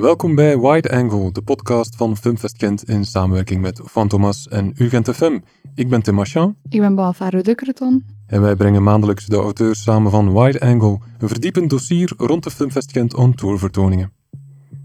[0.00, 5.14] Welkom bij Wide Angle, de podcast van Filmfest Kent in samenwerking met Fantomas en UGent
[5.14, 5.38] FM.
[5.74, 6.56] Ik ben Tim Marchand.
[6.68, 8.04] Ik ben Balfaro Dukkerton.
[8.26, 12.50] En wij brengen maandelijks de auteurs samen van Wide Angle, een verdiepend dossier rond de
[12.50, 14.12] Filmfest Kent on Tour vertoningen.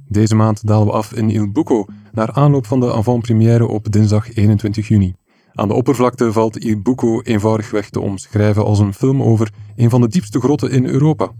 [0.08, 4.36] Deze maand dalen we af in Il Buco, naar aanloop van de avant-première op dinsdag
[4.36, 5.16] 21 juni.
[5.54, 10.02] Aan de oppervlakte valt Il Buco eenvoudigweg te omschrijven als een film over een van
[10.02, 11.32] de diepste grotten in Europa.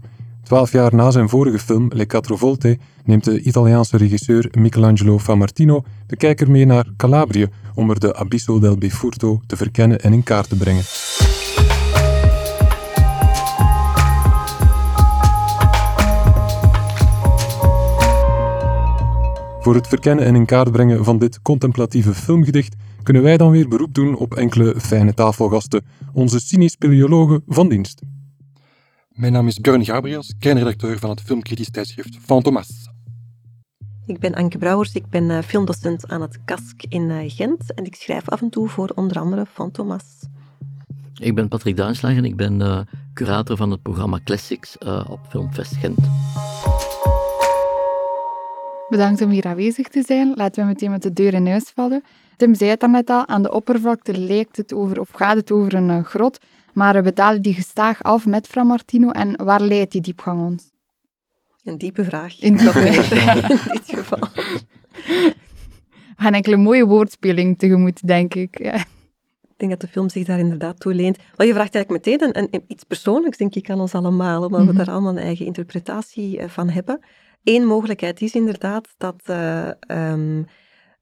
[0.44, 5.84] Twaalf jaar na zijn vorige film Le Quattro Volte neemt de Italiaanse regisseur Michelangelo Famartino
[6.06, 10.22] de kijker mee naar Calabrië om er de Abisso del Bifurto te verkennen en in
[10.22, 10.82] kaart te brengen.
[19.60, 23.68] Voor het verkennen en in kaart brengen van dit contemplatieve filmgedicht kunnen wij dan weer
[23.68, 28.00] beroep doen op enkele fijne tafelgasten, onze cynisch-speleologen van dienst.
[29.14, 32.88] Mijn naam is Björn Gabriels, kernredacteur van het filmkritisch tijdschrift Fantomas.
[34.06, 37.84] Ik ben Anke Brouwers, ik ben uh, filmdocent aan het KASK in uh, Gent en
[37.84, 40.04] ik schrijf af en toe voor onder andere Fantomas.
[41.20, 42.80] Ik ben Patrick Duinslag en ik ben uh,
[43.12, 45.98] curator van het programma Classics op Filmfest Gent.
[48.88, 50.32] Bedankt om hier aanwezig te zijn.
[50.34, 52.04] Laten we meteen met de deur in huis vallen.
[52.36, 55.74] Tim zei het daarnet al, aan de oppervlakte lijkt het over, of gaat het over
[55.74, 56.38] een grot,
[56.74, 60.72] maar we dalen die gestaag af met Fra Martino en waar leidt die diepgang ons?
[61.64, 62.40] Een diepe vraag.
[62.40, 62.64] In, in
[63.72, 64.28] dit geval.
[66.16, 68.58] We gaan enkele mooie woordspeling tegemoet, denk ik.
[68.58, 68.74] Ja.
[69.42, 71.16] Ik denk dat de film zich daar inderdaad toe leent.
[71.16, 74.66] Je vraagt eigenlijk meteen een, een, iets persoonlijks, denk ik, aan ons allemaal, omdat mm
[74.66, 74.76] -hmm.
[74.76, 77.00] we daar allemaal een eigen interpretatie van hebben.
[77.44, 80.46] Eén mogelijkheid is inderdaad dat uh, um,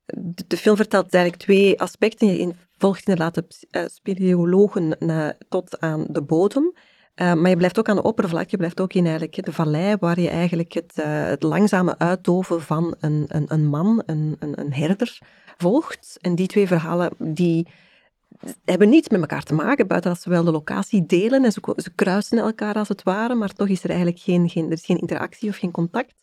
[0.04, 2.28] de, de, film vertelt eigenlijk twee aspecten.
[2.28, 2.52] Je
[2.82, 6.72] volgt inderdaad de uh, speleologen uh, tot aan de bodem.
[7.16, 9.96] Uh, maar je blijft ook aan de oppervlakte, je blijft ook in eigenlijk de vallei,
[10.00, 14.72] waar je eigenlijk het, het langzame uitdoven van een, een, een man, een, een, een
[14.72, 15.18] herder,
[15.56, 16.18] volgt.
[16.20, 17.68] En die twee verhalen, die
[18.64, 21.90] hebben niets met elkaar te maken, buiten dat ze wel de locatie delen en ze,
[21.94, 25.00] kruisen elkaar als het ware, maar toch is er eigenlijk geen, geen, er is geen
[25.00, 26.14] interactie of geen contact.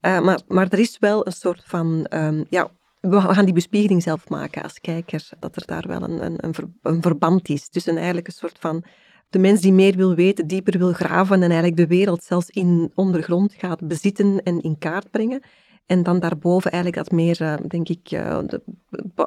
[0.00, 2.70] Maar, maar er is wel een soort van, um, ja,
[3.08, 6.54] we gaan die bespiegeling zelf maken als kijker, dat er daar wel een, een, een,
[6.54, 8.84] ver, een verband is tussen eigenlijk een soort van
[9.30, 12.92] de mens die meer wil weten, dieper wil graven en eigenlijk de wereld zelfs in
[12.94, 15.42] ondergrond gaat bezitten en in kaart brengen.
[15.86, 18.38] En dan daarboven eigenlijk dat meer, uh, denk ik, uh,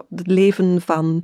[0.09, 1.23] het leven van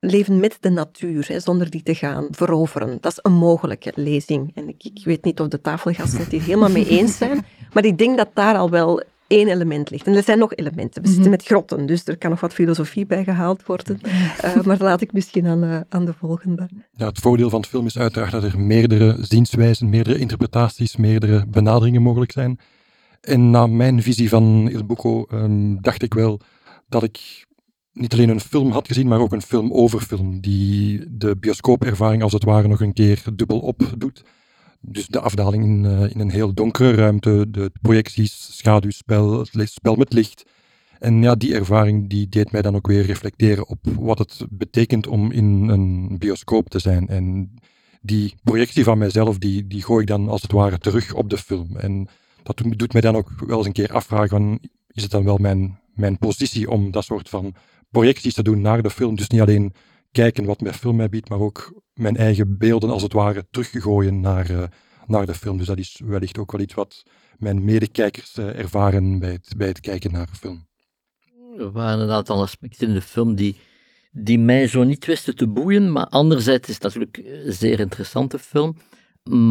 [0.00, 2.98] leven met de natuur, hè, zonder die te gaan veroveren.
[3.00, 4.50] Dat is een mogelijke lezing.
[4.54, 7.84] En ik, ik weet niet of de tafelgasten het hier helemaal mee eens zijn, maar
[7.84, 10.06] ik denk dat daar al wel één element ligt.
[10.06, 11.02] En er zijn nog elementen.
[11.02, 14.00] We zitten met grotten, dus er kan nog wat filosofie bij gehaald worden.
[14.44, 16.68] Uh, maar laat ik misschien aan, uh, aan de volgende.
[16.92, 21.46] Ja, het voordeel van de film is uiteraard dat er meerdere zienswijzen, meerdere interpretaties, meerdere
[21.46, 22.58] benaderingen mogelijk zijn.
[23.20, 26.40] En na mijn visie van Il Buco um, dacht ik wel
[26.88, 27.46] dat ik
[27.92, 32.22] niet alleen een film had gezien, maar ook een film over film, die de bioscoopervaring
[32.22, 34.22] als het ware nog een keer dubbel op doet.
[34.86, 39.94] Dus de afdaling in, uh, in een heel donkere ruimte, de projecties, schaduwspel, het spel
[39.94, 40.44] met licht.
[40.98, 45.06] En ja, die ervaring die deed mij dan ook weer reflecteren op wat het betekent
[45.06, 47.08] om in een bioscoop te zijn.
[47.08, 47.54] En
[48.00, 51.38] die projectie van mijzelf, die, die gooi ik dan als het ware terug op de
[51.38, 51.76] film.
[51.76, 52.08] En
[52.42, 54.58] dat doet mij dan ook wel eens een keer afvragen van,
[54.90, 57.54] is het dan wel mijn, mijn positie om dat soort van
[57.90, 59.16] projecties te doen naar de film.
[59.16, 59.72] Dus niet alleen
[60.14, 64.20] kijken wat mijn film mij biedt, maar ook mijn eigen beelden als het ware teruggooien
[64.20, 64.64] naar, uh,
[65.06, 65.58] naar de film.
[65.58, 67.02] Dus dat is wellicht ook wel iets wat
[67.38, 70.66] mijn medekijkers uh, ervaren bij het, bij het kijken naar film.
[71.58, 73.56] Er waren een aantal aspecten in de film die,
[74.12, 78.38] die mij zo niet wisten te boeien, maar anderzijds is het natuurlijk een zeer interessante
[78.38, 78.76] film.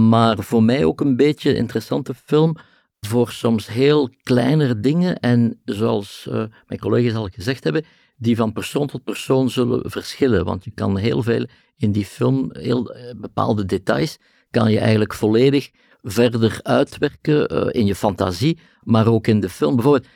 [0.10, 2.56] Maar voor mij ook een beetje interessante film
[3.00, 5.20] voor soms heel kleinere dingen.
[5.20, 7.86] En zoals uh, mijn collega's al gezegd hebben,
[8.16, 10.46] die van persoon tot persoon zullen verschillen.
[10.46, 11.46] Want je kan heel veel
[11.78, 14.18] in die film, heel bepaalde details,
[14.52, 19.76] kan je eigenlijk volledig verder uitwerken uh, in je fantasie, maar ook in de film.
[19.76, 20.08] Bijvoorbeeld,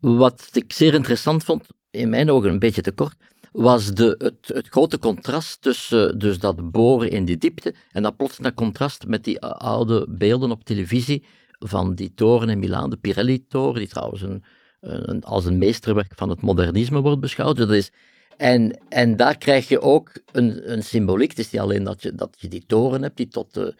[0.00, 3.16] wat ik zeer interessant vond, in mijn ogen een beetje te kort,
[3.52, 8.36] was de, het, grote contrast tussen dus dat boren in die diepte en dat plots
[8.36, 11.24] dat contrast met die oude beelden op televisie
[11.58, 14.44] van die toren in Milaan, de Pirelli-toren, die trouwens een,
[14.80, 17.56] een, als een meesterwerk van het modernisme wordt beschouwd.
[17.56, 17.90] Dat is,
[18.36, 21.30] en, en daar krijg je ook een, een symboliek.
[21.30, 23.74] Het is niet alleen dat je, dat je die toren hebt, die tot de,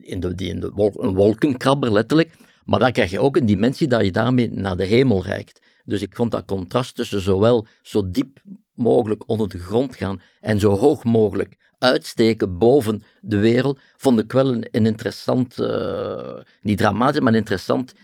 [0.00, 2.34] in de, die in de een wolkenkrabber letterlijk,
[2.64, 5.60] maar dan krijg je ook een dimensie dat je daarmee naar de hemel reikt.
[5.84, 8.42] Dus ik vond dat contrast tussen zowel zo diep
[8.74, 14.32] mogelijk onder de grond gaan en zo hoog mogelijk uitsteken boven de wereld, vond ik
[14.32, 17.94] wel een, interessant, uh, niet dramatisch, maar een interessant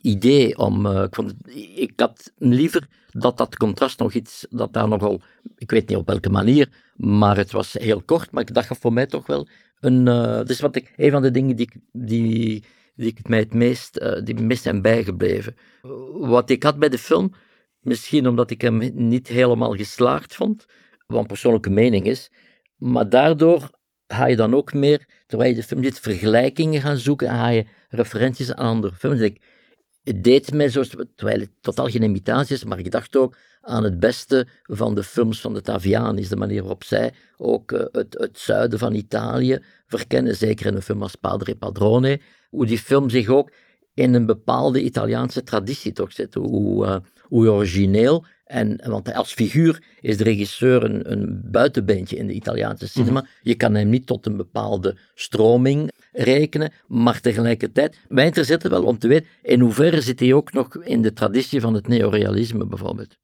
[0.00, 0.86] idee om.
[0.86, 1.34] ik, vond
[1.74, 5.20] ik had liever dat dat contrast nog iets, dat daar nogal,
[5.56, 8.92] ik weet niet op welke manier, maar het was heel kort, maar ik dacht voor
[8.92, 9.48] mij toch wel
[9.80, 12.64] een, uh, dus wat ik, een van de dingen die, die,
[12.94, 15.56] die ik mij het meest, uh, die meest zijn bijgebleven.
[16.12, 17.32] Wat ik had bij de film,
[17.80, 20.66] misschien omdat ik hem niet helemaal geslaagd vond,
[21.06, 22.30] wat persoonlijke mening is,
[22.76, 23.70] maar daardoor
[24.06, 27.66] ga je dan ook meer, terwijl je de film ziet, vergelijkingen gaan zoeken, ga je
[27.88, 29.20] referenties aan andere films.
[29.20, 29.42] Ik,
[30.06, 30.82] het deed mij zo,
[31.16, 35.02] terwijl het totaal geen imitatie is, maar ik dacht ook aan het beste van de
[35.02, 39.58] films van de Tavianis, de manier waarop zij ook uh, het, het, zuiden van Italië
[39.86, 42.20] verkennen, zeker in een film als Padre Padrone,
[42.50, 43.52] hoe die film zich ook
[43.94, 49.82] in een bepaalde Italiaanse traditie toch zit, hoe, uh, hoe origineel en, want als figuur
[50.00, 53.20] is de regisseur een, een buitenbeentje in de Italiaanse cinema.
[53.20, 53.30] Mhm.
[53.42, 58.98] Je kan hem niet tot een bepaalde stroming rekenen, maar tegelijkertijd, wij interesseren wel om
[58.98, 63.16] te weten, in hoeverre zit hij ook nog in de traditie van het neorealisme bijvoorbeeld.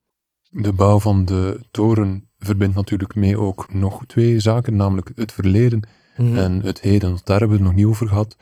[0.51, 5.89] De bouw van de toren verbindt natuurlijk mee ook nog twee zaken, namelijk het verleden
[6.17, 6.37] mhm.
[6.37, 7.19] en het heden.
[7.25, 8.37] Daar hebben we het nog niet over gehad.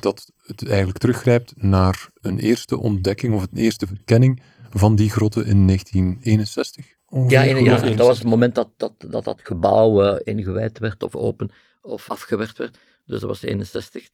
[0.00, 5.46] Dat het eigenlijk teruggrijpt naar een eerste ontdekking of een eerste verkenning van die grotten
[5.46, 6.86] in 1961.
[7.28, 11.16] Ja, ja, dat was het moment dat dat, dat, dat gebouw uh, ingewijd werd of
[11.16, 11.50] open
[11.82, 12.78] of afgewerkt werd.
[13.06, 14.08] Dus dat was 61.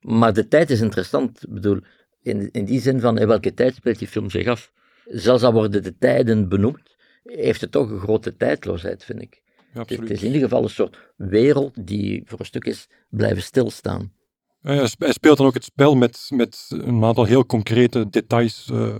[0.00, 1.42] Maar de tijd is interessant.
[1.42, 1.80] Ik bedoel,
[2.22, 4.72] in, in die zin van in welke tijd speelt die film zich af.
[5.04, 9.42] Zelfs al worden de tijden benoemd, heeft het toch een grote tijdloosheid, vind ik.
[9.74, 13.42] Ja, het is in ieder geval een soort wereld die voor een stuk is blijven
[13.42, 14.12] stilstaan.
[14.60, 18.68] hij speelt dan ook het spel met, met een aantal heel concrete details.
[18.72, 18.94] Uh,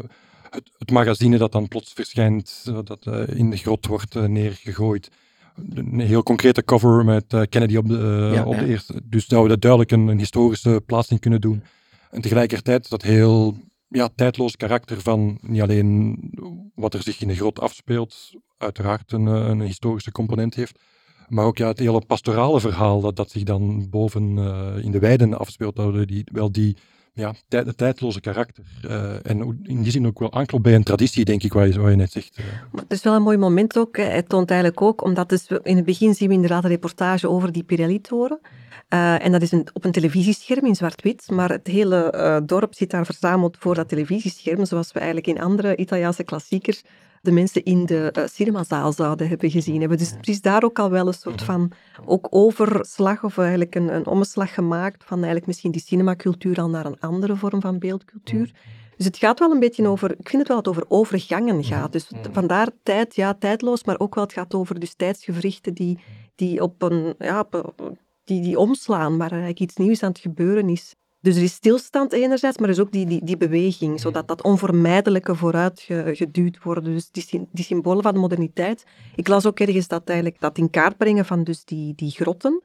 [0.50, 5.08] het, het, magazine dat dan plots verschijnt, uh, dat uh, in de grot wordt neergegooid.
[5.74, 8.60] Een heel concrete cover met Kennedy op de, ja, op ja.
[8.60, 9.00] de eerste.
[9.04, 11.62] Dus dat we dat duidelijk een, een historische plaatsing kunnen doen.
[12.10, 13.56] En tegelijkertijd dat heel
[13.88, 16.18] ja, tijdloos karakter van niet alleen
[16.74, 20.78] wat er zich in de grot afspeelt, uiteraard een, eh, een historische component heeft,
[21.28, 24.98] maar ook ja, het hele pastorale verhaal dat, dat zich dan boven uh, in de
[24.98, 26.76] weiden afspeelt, dat die, wel die
[27.16, 28.64] ja, tijd, tijdloze karakter.
[28.84, 31.80] Uh, en in die zin ook wel aanklopt bij een traditie, denk ik, wat je,
[31.80, 32.38] je net zegt.
[32.72, 33.96] Maar het is wel een mooi moment ook.
[33.96, 37.52] Het toont eigenlijk ook, omdat dus in het begin zien we inderdaad een reportage over
[37.52, 38.40] die Pirelli-toren.
[38.88, 42.90] Uh, en dat is een, op een televisiescherm in zwart-wit, maar het hele dorp zit
[42.90, 46.82] daar verzameld voor dat televisiescherm, zoals we eigenlijk in andere Italiaanse klassiekers
[47.26, 49.98] de mensen in de uh, cinemazaal zouden hebben gezien hebben.
[49.98, 51.72] Dus er is daar ook al wel een soort van
[52.04, 56.86] ook overslag of eigenlijk een, een omslag gemaakt van eigenlijk misschien die cinemacultuur al naar
[56.86, 58.52] een andere vorm van beeldcultuur.
[58.96, 61.64] Dus het gaat wel een beetje over, ik vind het wel dat het over overgangen
[61.64, 61.92] gaat.
[61.92, 65.98] Dus vandaar tijd, ja, tijdloos, maar ook wel het gaat over dus tijdsgevrichten die,
[66.34, 67.74] die op een, ja, op,
[68.24, 70.94] die, die omslaan, waar eigenlijk iets nieuws aan het gebeuren is.
[71.26, 74.42] Dus er is stilstand enerzijds, maar er is ook die, die, die beweging, zodat dat
[74.42, 75.80] onvermijdelijke vooruit
[76.12, 76.84] geduwd wordt.
[76.84, 78.84] Dus die, die symbolen van de moderniteit.
[79.14, 82.62] Ik las ook ergens dat eigenlijk dat in kaart brengen van dus die, die grotten,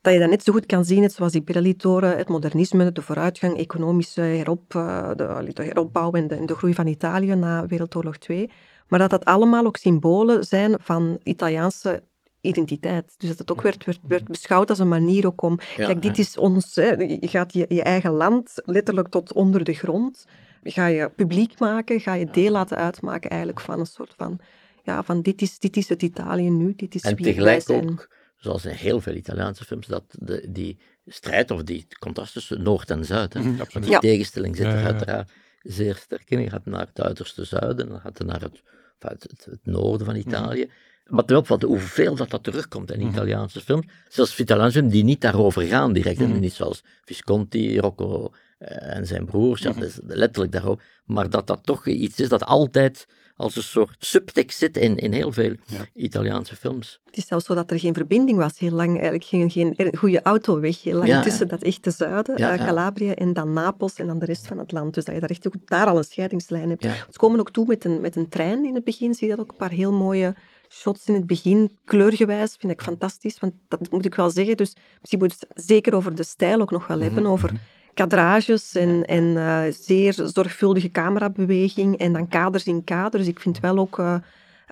[0.00, 3.02] dat je dat net zo goed kan zien, net zoals die Pirelli-toren, het modernisme, de
[3.02, 7.66] vooruitgang, economische herop, eh, de, de heropbouw en de, en de groei van Italië na
[7.66, 8.50] Wereldoorlog II.
[8.86, 12.02] Maar dat dat allemaal ook symbolen zijn van Italiaanse
[12.40, 13.14] identiteit.
[13.16, 15.58] Dus dat het ook werd, werd, werd beschouwd als een manier ook om...
[15.76, 16.74] kijk, dit is ons...
[16.74, 20.26] Hè, je gaat je, je eigen land letterlijk tot onder de grond.
[20.62, 24.40] Ga je publiek maken, ga je deel laten uitmaken eigenlijk van een soort van...
[24.82, 27.90] Ja, van dit is, dit is het Italië nu, dit is en wie tegelijk zijn.
[27.90, 32.62] ook, zoals in heel veel Italiaanse films, dat de, die strijd of die contrast tussen
[32.62, 33.98] Noord en Zuid, hè, mm, die ja.
[33.98, 35.30] tegenstelling zit er uiteraard
[35.62, 36.40] zeer sterk in.
[36.40, 38.62] Je gaat naar het uiterste zuiden, dan gaat je naar het,
[38.98, 40.28] het, het, noorden van mhm.
[40.28, 40.70] Italië.
[41.06, 43.08] Wat mij opvalt, hoeveel dat, dat terugkomt in mhm.
[43.08, 43.86] Italiaanse films.
[44.08, 46.18] Zelfs films die niet daarover gaan direct.
[46.18, 49.62] Mm Niet zoals Visconti, Rocco eh, en zijn broers.
[49.62, 50.84] Ja, mm letterlijk daarover.
[51.04, 53.06] Maar dat dat toch iets is dat altijd
[53.38, 55.54] als een soort subtekst zit in, in heel veel
[55.94, 57.00] Italiaanse films.
[57.04, 60.22] Het is zelfs zo dat er geen verbinding was, heel lang, eigenlijk geen, geen goede
[60.22, 64.26] autoweg, heel lang tussen dat echte zuiden, uh, Calabria, en dan Napels en dan de
[64.26, 64.94] rest van het land.
[64.94, 66.82] Dus dat je daar echt ook daar al een scheidingslijn hebt.
[66.82, 69.44] Ze komen ook toe met een, met een trein in het begin, zie je dat
[69.44, 70.34] ook, een paar heel mooie
[70.68, 73.40] shots in het begin, kleurgewijs, vind ik fantastisch.
[73.40, 74.56] Want dat moet ik wel zeggen.
[74.56, 77.22] Dus misschien moet het zeker over de stijl ook nog wel hebben.
[77.22, 77.62] Mhm, over mhm.
[77.98, 81.98] Kadrages en, en uh, zeer zorgvuldige camerabeweging.
[81.98, 83.24] En dan kaders in kaders.
[83.24, 84.14] Dus ik vind wel ook, uh,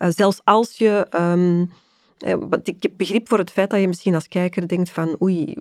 [0.03, 1.07] uh, zelfs als je...
[1.15, 1.71] Um,
[2.63, 5.57] ik heb begrip voor het feit dat je misschien als kijker denkt van oei,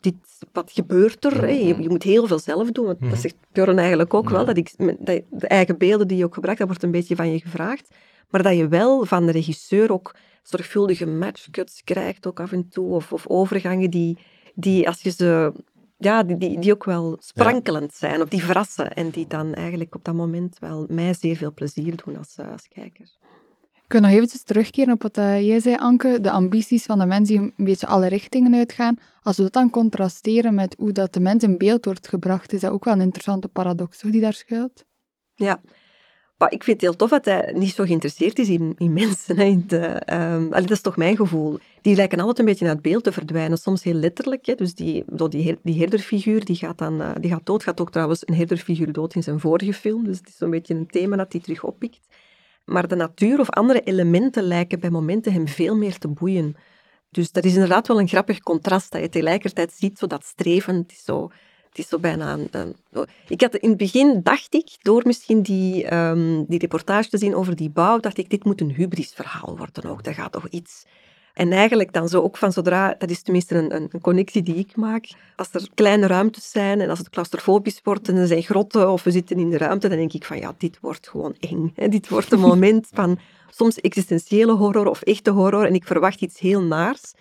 [0.00, 0.14] dit,
[0.52, 1.50] wat gebeurt er?
[1.50, 2.86] Je, je, moet heel veel zelf doen.
[2.86, 3.16] Dat mhm.
[3.16, 4.44] zegt Björn eigenlijk ook wel.
[4.44, 7.32] Dat ik, dat de eigen beelden die je ook gebruikt, dat wordt een beetje van
[7.32, 7.88] je gevraagd
[8.28, 12.90] maar dat je wel van de regisseur ook zorgvuldige matchcuts krijgt, ook af en toe,
[12.90, 14.18] of, of overgangen die,
[14.54, 15.52] die, als je ze
[15.98, 19.94] ja, die, die, die ook wel sprankelend zijn, of die verrassen en die dan eigenlijk
[19.94, 23.16] op dat moment wel mij zeer veel plezier doen als, eh, als kijker.
[23.84, 26.20] Ik wil nog eventjes terugkeren op wat uh, jij zei, Anke.
[26.20, 28.96] De ambities van de mens die een beetje alle richtingen uitgaan.
[29.22, 32.60] Als we dat dan contrasteren met hoe dat de mens in beeld wordt gebracht, is
[32.60, 34.84] dat ook wel een interessante paradox die daar schuilt.
[35.34, 35.60] Ja,
[36.38, 39.36] maar ik vind het heel tof dat hij niet zo geïnteresseerd is in, in mensen.
[39.36, 41.58] Hè, in de, um, dat is toch mijn gevoel.
[41.82, 44.46] Die lijken altijd een beetje naar het beeld te verdwijnen, soms heel letterlijk.
[44.46, 44.54] Hè.
[44.54, 47.62] Dus die, die, die herderfiguur die gaat dan uh, die gaat dood.
[47.62, 50.04] Gaat ook trouwens een herderfiguur dood in zijn vorige film.
[50.04, 52.06] Dus het is zo'n beetje een thema dat hij terug oppikt.
[52.64, 56.56] Maar de natuur of andere elementen lijken bij momenten hem veel meer te boeien.
[57.10, 60.74] Dus dat is inderdaad wel een grappig contrast, dat je tegelijkertijd ziet, zo dat streven,
[60.74, 61.30] het is zo,
[61.68, 62.38] het is zo bijna...
[62.50, 62.76] Een,
[63.28, 67.34] ik had in het begin, dacht ik, door misschien die, um, die reportage te zien
[67.34, 70.04] over die bouw, dacht ik, dit moet een hubris-verhaal worden ook.
[70.04, 70.84] Dat gaat toch iets
[71.38, 74.76] en eigenlijk dan zo ook van zodra, dat is tenminste een, een, connectie die ik
[74.76, 78.90] maak, als er kleine ruimtes zijn en als het claustrofobisch wordt en er zijn grotten
[78.90, 81.72] of we zitten in de ruimte, dan denk ik van ja, dit wordt gewoon eng.
[81.74, 81.88] Hè.
[81.88, 83.18] Dit wordt een moment van
[83.50, 87.14] soms existentiële horror of echte horror en ik verwacht iets heel naars.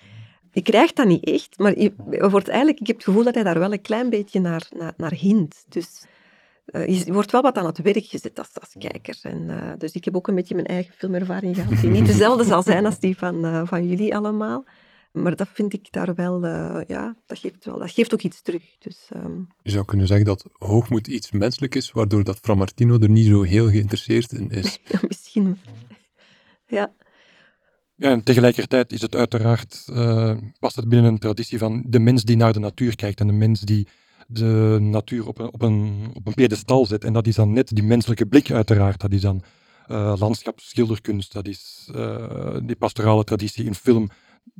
[0.51, 1.93] Ik krijg dat niet echt, maar je,
[2.29, 4.93] wordt eigenlijk, ik heb het gevoel dat hij daar wel een klein beetje naar, naar,
[4.97, 5.65] naar hint.
[5.69, 6.05] Dus
[6.71, 9.19] uh, je wordt wel wat aan het werk gezet als, als kijker.
[9.21, 12.43] En, uh, dus ik heb ook een beetje mijn eigen filmervaring gehad, die niet dezelfde
[12.43, 14.65] zal zijn als die van, uh, van jullie allemaal.
[15.11, 16.45] Maar dat vind ik daar wel,
[16.87, 18.63] ja, dat geeft, wel, dat geeft ook iets terug.
[18.79, 19.47] Dus, um...
[19.61, 23.25] Je zou kunnen zeggen dat hoogmoed iets menselijk is, waardoor dat Fra Martino er niet
[23.25, 24.79] zo heel geïnteresseerd in is.
[24.91, 25.59] ja, misschien.
[26.67, 26.93] Ja.
[27.95, 29.83] Ja, en tegelijkertijd is het uiteraard,
[30.59, 33.33] past het binnen een traditie van de mens die naar de natuur kijkt en de
[33.33, 33.87] mens die
[34.27, 37.03] de natuur op een, op, een, op een pedestal zet.
[37.03, 39.01] En dat is dan net die menselijke blik uiteraard.
[39.01, 39.41] Dat is dan
[39.91, 44.09] uh, landschapsschilderkunst, dat is uh, die pastorale traditie in film.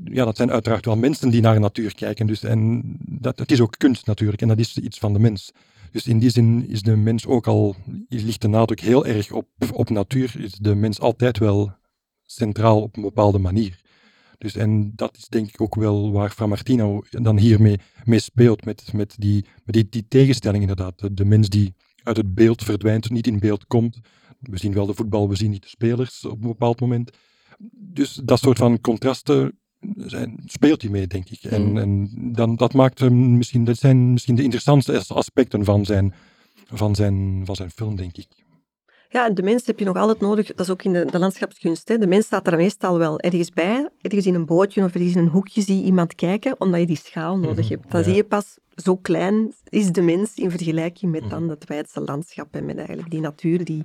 [0.04, 2.28] Ja, dat zijn uiteraard wel mensen die naar natuur kijken.
[2.28, 5.52] Dus, en dat, het is ook kunst natuurlijk, en dat is iets van de mens.
[5.92, 7.76] Dus in die zin is de mens ook al,
[8.08, 11.72] ligt de nadruk heel erg op, op natuur, is de mens altijd wel
[12.26, 13.82] centraal op een bepaalde manier.
[14.38, 18.66] Dus, en dat is denk ik ook wel waar Fra Martino dan hiermee mee speelt,
[18.66, 21.00] met, met, die, met die, die tegenstelling inderdaad.
[21.00, 24.00] De, de, mens die uit het beeld verdwijnt, niet in beeld komt.
[24.40, 27.18] We zien wel de voetbal, we zien niet de spelers op een bepaald moment.
[27.72, 29.60] Dus dat soort van contrasten
[29.96, 31.44] zijn, speelt hij mee, denk ik.
[31.44, 31.78] En, mm.
[31.78, 36.14] en dan, dat, maakt hem misschien, dat zijn misschien de interessantste aspecten van zijn,
[36.66, 38.28] van zijn, van zijn film, denk ik.
[39.10, 41.20] Ja, en de mens heb je nog altijd nodig, dat is ook in de, de
[41.20, 41.88] landschapskunst.
[41.88, 41.98] Hè.
[41.98, 45.22] De mens staat er meestal wel ergens bij, ergens in een bootje of ergens in
[45.22, 47.92] een hoekje zie je iemand kijken, omdat je die schaal nodig mhm, hebt.
[47.92, 51.50] Dan zie je pas, zo klein is de mens in vergelijking met dan mhm.
[51.50, 53.84] het wijdse landschap en met eigenlijk die natuur die,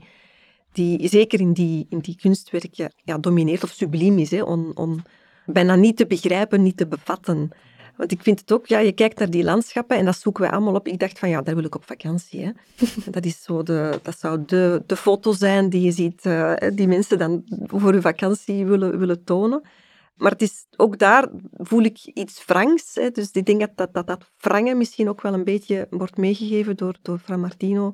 [0.72, 4.30] die zeker in die, in die kunstwerken ja, domineert of subliem is.
[4.30, 5.02] Hè, on, on,
[5.46, 7.50] bijna niet te begrijpen, niet te bevatten.
[7.96, 10.52] Want ik vind het ook, ja, je kijkt naar die landschappen en dat zoeken wij
[10.52, 10.88] allemaal op.
[10.88, 12.44] Ik dacht van, ja, daar wil ik op vakantie.
[12.44, 12.50] Hè.
[13.10, 16.88] Dat, is zo de, dat zou de, de foto zijn die je ziet, uh, die
[16.88, 19.62] mensen dan voor hun vakantie willen, willen tonen.
[20.16, 22.94] Maar het is, ook daar voel ik iets Franks.
[22.94, 23.10] Hè.
[23.10, 26.96] Dus ik denk dat dat, dat dat misschien ook wel een beetje wordt meegegeven door,
[27.02, 27.92] door Fra Martino.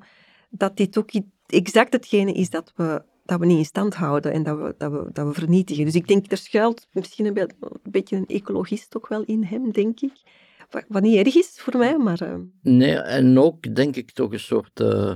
[0.50, 1.10] Dat dit ook
[1.46, 4.92] exact hetgene is dat we dat we niet in stand houden en dat we, dat
[4.92, 5.84] we, dat we vernietigen.
[5.84, 9.44] Dus ik denk, er schuilt misschien een, be een beetje een ecologist ook wel in
[9.44, 10.12] hem, denk ik.
[10.88, 12.22] Wat niet erg is voor mij, maar...
[12.22, 12.34] Uh...
[12.62, 14.80] Nee, en ook denk ik toch een soort...
[14.80, 15.12] Uh,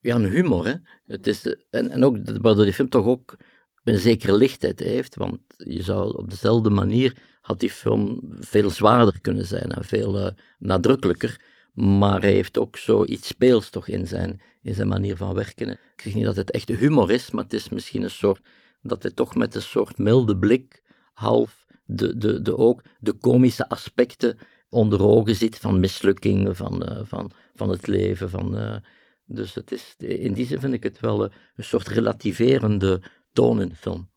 [0.00, 0.74] ja, een humor, hè.
[1.06, 3.36] Het is, en, en ook, waardoor die film toch ook
[3.84, 9.20] een zekere lichtheid heeft, want je zou op dezelfde manier had die film veel zwaarder
[9.20, 10.28] kunnen zijn en veel uh,
[10.58, 11.40] nadrukkelijker.
[11.72, 15.68] Maar hij heeft ook zoiets speels toch in zijn, in zijn manier van werken.
[15.68, 18.40] Ik zeg niet dat het echt humor is, maar het is misschien een soort,
[18.82, 23.68] dat hij toch met een soort milde blik half de, de, de, ook de komische
[23.68, 24.38] aspecten
[24.68, 28.30] onder ogen ziet van mislukkingen, van, uh, van, van het leven.
[28.30, 28.76] Van, uh,
[29.24, 33.02] dus het is, in die zin vind ik het wel een soort relativerende
[33.32, 34.10] toon in de film.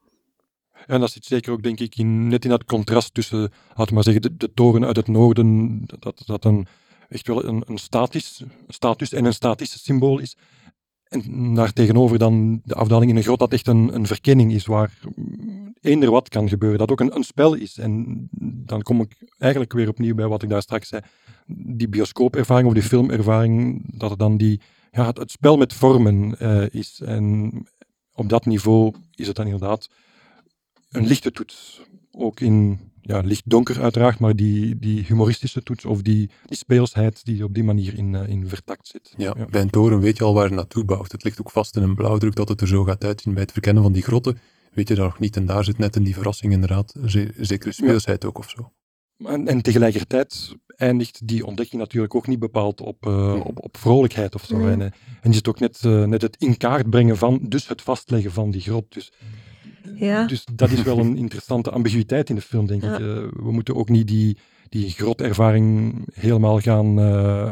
[0.86, 3.94] En dat zit zeker ook, denk ik, in, net in dat contrast tussen, laten we
[3.94, 6.68] maar zeggen, de, de toren uit het noorden, dat, dat een
[7.10, 10.36] echt wel een, statisch, status en een statisch symbool is.
[11.06, 14.66] En daar tegenover dan de afdaling in een grot, dat echt een, een verkenning is,
[14.66, 15.00] waar
[15.82, 17.78] eender wat kan gebeuren, dat ook een, een spel is.
[17.78, 18.28] En
[18.66, 21.02] dan kom ik eigenlijk weer opnieuw bij wat ik daar straks zei.
[21.48, 26.66] Die bioscoopervaring of die filmervaring, dat het dan die, ja, het, spel met vormen uh,
[26.70, 27.02] is.
[27.02, 27.52] En
[28.12, 29.90] op dat niveau is het dan inderdaad
[30.90, 31.82] een lichte toets.
[32.12, 37.26] Ook in ja, licht donker uiteraard, maar die, die humoristische toets of die, die speelsheid
[37.26, 39.14] die op die manier in, uh, in vertakt zit.
[39.18, 41.12] Ja, bij een toren weet je al waar het naartoe bouwt.
[41.12, 43.34] Het ligt ook vast in een blauwdruk dat het er zo gaat uitzien.
[43.34, 44.38] Bij het verkennen van die grotten
[44.74, 45.36] weet je dat nog niet.
[45.36, 48.72] En daar zit net in die verrassing inderdaad een zekere speelsheid ook of zo.
[49.18, 54.36] En, en tegelijkertijd eindigt die ontdekking natuurlijk ook niet bepaald op, uh, op, op vrolijkheid
[54.36, 54.58] of zo.
[54.58, 54.72] Nee.
[54.72, 54.86] En, uh,
[55.22, 58.32] en is het ook net, uh, net het in kaart brengen van, dus het vastleggen
[58.32, 58.94] van die grot.
[58.94, 59.12] Dus,
[59.96, 60.26] ja.
[60.26, 62.94] dus dat is wel een interessante ambiguïteit in de film, denk Ja.
[62.94, 63.00] ik.
[63.00, 64.38] Uh, we moeten ook niet die,
[64.70, 67.52] die grotervaring helemaal gaan uh,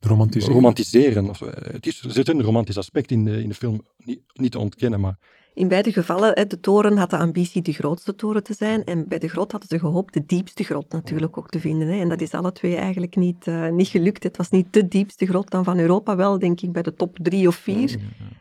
[0.00, 0.54] romantiseren.
[0.54, 1.46] romantiseren of zo.
[1.72, 4.58] Het is, er zit een romantisch aspect in de, in de film, niet, niet te
[4.58, 5.18] ontkennen, maar
[5.54, 8.84] In beide gevallen, hè, de toren had de ambitie de grootste toren te zijn.
[8.84, 11.88] En bij de grot hadden ze gehoopt de diepste grot natuurlijk ook te vinden.
[11.88, 12.00] Hè.
[12.00, 14.22] En dat is alle twee eigenlijk niet, uh, niet gelukt.
[14.22, 17.18] Het was niet de diepste grot dan van Europa, wel denk ik bij de top
[17.22, 17.96] drie of vier.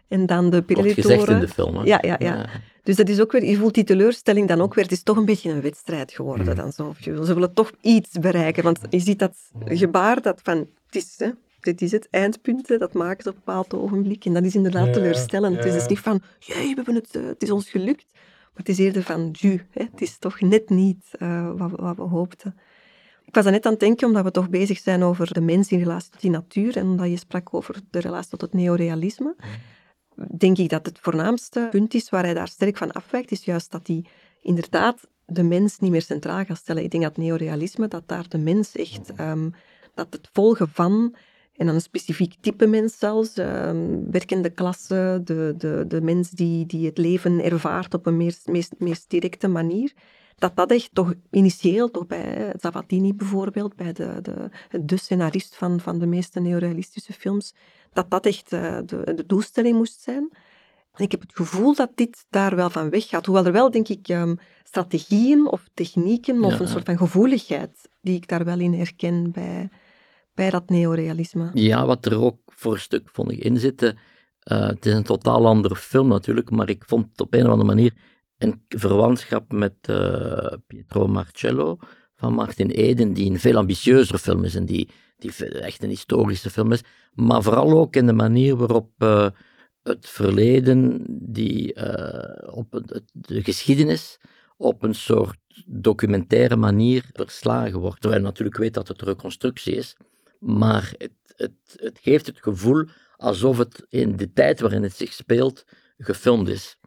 [0.07, 1.39] En dan de Wordt gezegd in Pirelli-toren.
[1.39, 1.75] de film.
[1.75, 1.83] Hè?
[1.83, 2.45] Ja, ja, ja.
[2.83, 4.83] Dus dat is ook weer, je voelt die teleurstelling dan ook weer.
[4.83, 6.45] Het is toch een beetje een wedstrijd geworden.
[6.45, 6.55] Mhm.
[6.55, 6.95] Dan zo.
[6.99, 8.63] Ze willen toch iets bereiken.
[8.63, 9.35] Want je ziet dat
[9.65, 13.35] gebaar dat van, het is, hè, dit is het eindpunt, hè, dat maken ze op
[13.35, 14.25] een bepaald ogenblik.
[14.25, 15.55] En dat is inderdaad Ja, teleurstellend.
[15.55, 18.05] ja, Dus het is niet van, jee, we hebben het, eh, het is ons gelukt.
[18.13, 21.81] Maar het is eerder van, ju, hè, het is toch net niet eh, wat, we-
[21.81, 22.55] wat we hoopten.
[23.25, 25.71] Ik was er net aan het denken, omdat we toch bezig zijn over de mens
[25.71, 29.35] in relatie tot die natuur en omdat je sprak over de relatie tot het neorealisme,
[30.37, 33.71] denk ik dat het voornaamste punt is waar hij daar sterk van afwijkt, is juist
[33.71, 34.05] dat hij
[34.41, 36.83] inderdaad de mens niet meer centraal gaat stellen.
[36.83, 39.49] Ik denk dat neorealisme, dat daar de mens echt, ehm,
[39.93, 41.15] dat het volgen van,
[41.55, 46.65] en dan een specifiek type mens zelfs, ehm, werkende klasse, de, de, de mens die,
[46.65, 49.93] die het leven ervaart op een meest, meest, meest directe manier,
[50.35, 54.49] dat dat echt toch initieel, toch bij eh, Sabatini bijvoorbeeld, bij de, de,
[54.81, 57.53] de scenarist van, van de meeste neorealistische films,
[57.93, 60.29] dat dat echt eh, de, de doelstelling moest zijn.
[60.93, 63.25] En ik heb het gevoel dat dit daar wel van weggaat.
[63.25, 66.59] Hoewel er wel, denk ik, ehm, strategieën of technieken of Ja.
[66.59, 69.69] een soort van gevoeligheid die ik daar wel in herken bij,
[70.35, 71.49] bij dat neorealisme.
[71.53, 73.97] Ja, wat er ook voor een stuk vond ik in zitten.
[74.43, 77.49] eh, het is een totaal andere film natuurlijk, maar ik vond het op een of
[77.51, 77.93] andere manier
[78.43, 81.77] een verwantschap met eh, Pietro Marcello
[82.15, 86.49] van Martin Eden, die een veel ambitieuzere film is en die, die echt een historische
[86.49, 86.81] film is.
[87.13, 89.29] Maar vooral ook in de manier waarop eh,
[89.83, 92.81] het verleden, die, eh, op
[93.11, 94.19] de geschiedenis,
[94.57, 98.01] op een soort documentaire manier verslagen wordt.
[98.01, 99.95] Terwijl je natuurlijk weet dat het reconstructie is.
[100.39, 102.85] Maar het, het, het geeft het gevoel
[103.17, 105.65] alsof het in de tijd waarin het zich speelt
[105.97, 106.77] gefilmd is.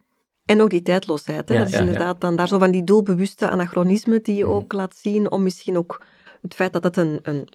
[0.47, 1.49] En ook die tijdloosheid.
[1.49, 1.53] Hè?
[1.53, 4.73] Ja, dat is ja, inderdaad dan daar zo van die doelbewuste anachronisme die je ook
[4.73, 6.01] laat zien, om misschien ook
[6.41, 7.19] het feit dat het een...
[7.23, 7.47] een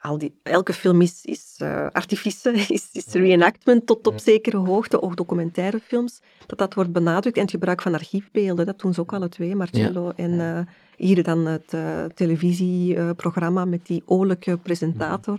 [0.00, 5.02] al die, elke film is, is eh, artifice, is, is reenactment tot op zekere hoogte,
[5.02, 7.36] ook documentaire films, dat dat wordt benadrukt.
[7.36, 10.60] En het gebruik van archiefbeelden, dat doen ze ook alle twee, Marcello en eh,
[10.96, 15.38] hier dan het eh, televisieprogramma met die oorlijke presentator.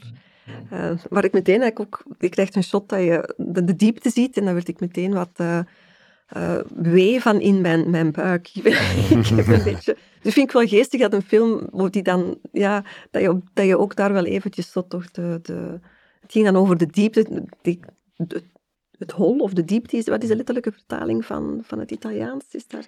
[1.09, 4.37] Waar ik meteen eigenlijk ook, je krijgt een shot dat je de, de diepte ziet
[4.37, 5.39] en dan werd ik meteen wat
[6.31, 8.49] eh, wee van in mijn, mijn buik.
[8.53, 8.63] ik
[9.25, 13.21] heb een beetje, dus vind ik wel geestig dat een film, die dan, ja, dat
[13.21, 15.79] je, dat je ook daar wel eventjes zo toch de, de,
[16.21, 17.79] het ging dan over de diepte, die,
[18.15, 18.43] de-
[18.97, 22.45] het hol of de diepte, wat is de letterlijke vertaling van, van het Italiaans?
[22.51, 22.85] Is daar...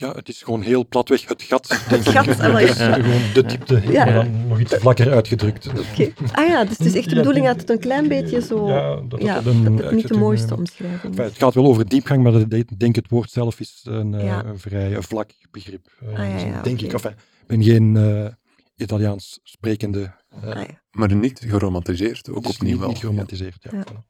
[0.00, 2.12] ja, het is gewoon heel platweg het gat, denk ik.
[2.12, 4.04] gat, ah, Dus, eh, gewoon de diepte, Ja.
[4.04, 5.68] maar dan nog iets vlakker uitgedrukt.
[5.68, 6.12] Oké.
[6.32, 8.68] Ah ja, dus het is echt de bedoeling dat het een klein beetje zo...
[8.68, 11.24] Ja, dat het ja, een- dat het niet de mooiste eh, omschrijving is.
[11.24, 14.58] het gaat wel over diepgang, maar ik denk het woord zelf is een, eh, een
[14.58, 15.86] vrij een vlak begrip.
[16.00, 16.92] Eh, Ah, ja, dus ja, denk ik.
[16.92, 18.26] Enfin, ik ben geen eh,
[18.76, 20.12] Italiaans sprekende.
[20.42, 20.66] eh, Ah, ja.
[20.90, 22.88] Maar niet geromantiseerd, ook het is opnieuw niet, wel.
[22.88, 23.56] niet geromantiseerd.
[23.70, 23.70] Ja.
[23.78, 23.84] Ja.
[23.84, 24.08] voilà.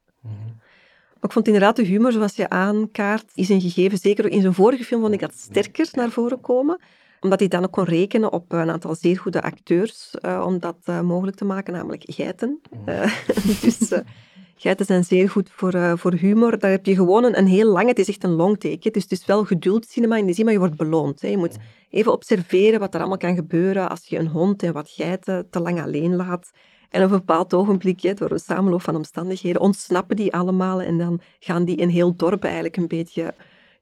[1.21, 3.97] Maar ik vond inderdaad de humor, zoals je aankaart, is een gegeven.
[3.97, 6.79] Zeker in zijn vorige film vond ik dat sterker naar voren komen.
[7.19, 10.77] Omdat hij dan ook kon rekenen op een aantal zeer goede acteurs eh, om dat
[10.83, 12.61] eh, mogelijk te maken, namelijk geiten.
[12.85, 13.13] Eh,
[13.61, 13.99] dus eh,
[14.61, 16.59] geiten zijn zeer goed voor, eh, voor humor.
[16.59, 18.91] Daar heb je gewoon een, een heel lange, het is echt een long take.
[18.91, 21.21] Dus het is wel geduldscinema in de zin, maar je wordt beloond.
[21.21, 21.27] Hè.
[21.27, 21.57] Je moet
[21.89, 25.59] even observeren wat er allemaal kan gebeuren als je een hond en wat geiten te
[25.59, 26.51] lang alleen laat.
[26.91, 31.21] En op een bepaald ogenblik, door een samenloop van omstandigheden, ontsnappen die allemaal en dan
[31.39, 33.33] gaan die een heel dorp eigenlijk een beetje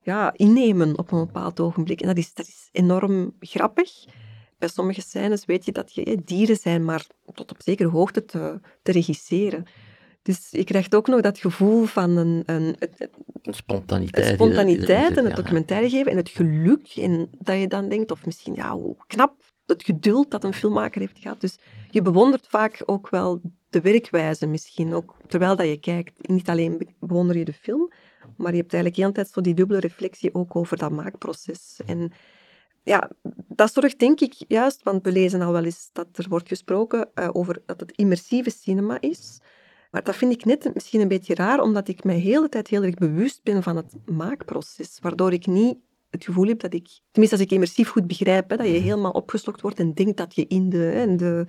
[0.02, 2.02] ja, innemen op een bepaald ogenblik.
[2.02, 3.92] En dat is, dat is enorm grappig.
[4.58, 8.60] Bij sommige scènes weet je dat je dieren zijn, maar tot op zekere hoogte te,
[8.84, 9.64] te regisseren.
[10.22, 13.10] Dus je krijgt ook nog dat gevoel van een, een, het-
[13.42, 14.34] Een spontaniteit.
[14.34, 16.88] spontaniteit en het documentaire geven en het geluk.
[16.96, 19.34] En dat je dan denkt, of misschien, ja, hoe knap
[19.70, 21.42] het geduld dat een filmmaker heeft gehad.
[21.42, 21.58] Dus
[21.90, 26.28] je bewondert vaak ook wel de werkwijze misschien, ook terwijl dat je kijkt.
[26.28, 27.92] Niet alleen be- bewonder je de film,
[28.38, 31.80] maar je hebt eigenlijk de hele tijd zo die dubbele reflectie ook over dat maakproces.
[31.86, 32.12] En
[32.84, 33.12] ja,
[33.48, 37.10] dat zorgt denk ik juist, want we lezen al wel eens dat er wordt gesproken
[37.14, 39.42] eh, over dat het immersieve cinema is.
[39.92, 42.68] Maar dat vind ik net misschien een beetje raar, omdat ik mij de hele tijd
[42.68, 45.78] heel erg bewust ben van het maakproces, waardoor ik niet
[46.10, 49.12] het gevoel heb dat ik, tenminste als ik immersief goed begrijp, hè, dat je helemaal
[49.12, 51.46] opgeslokt wordt en denkt dat je in de, in de,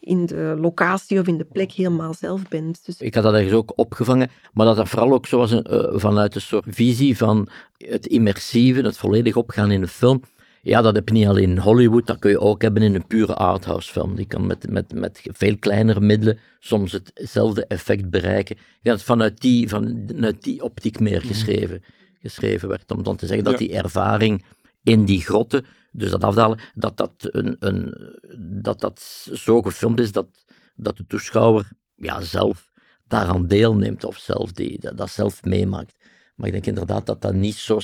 [0.00, 2.84] in de locatie of in de plek helemaal zelf bent.
[2.84, 5.64] Dus Ik had dat ergens ook opgevangen, maar dat dat vooral ook zo was een,
[5.64, 10.22] eh, vanuit een soort visie van het immersieve, het volledig opgaan in een film.
[10.62, 13.06] Ja, dat heb je niet alleen in Hollywood, dat kun je ook hebben in een
[13.06, 14.14] pure arthouse film.
[14.14, 18.56] Die kan met, met, met veel kleinere middelen soms hetzelfde effect bereiken.
[18.82, 21.82] Ja, dat vanuit die, vanuit die optiek meer geschreven,
[22.24, 22.90] geschreven werd.
[22.90, 23.66] Om dan te zeggen dat Ja.
[23.66, 24.44] die ervaring
[24.82, 27.94] in die grotten, dus dat afdalen, dat dat, een, een,
[28.62, 29.00] dat, dat
[29.32, 30.26] zo gefilmd is dat,
[30.76, 32.70] dat de toeschouwer ja, zelf
[33.06, 35.94] daaraan deelneemt of zelf die, dat, dat zelf meemaakt.
[36.34, 37.78] Maar ik denk inderdaad dat dat niet zo,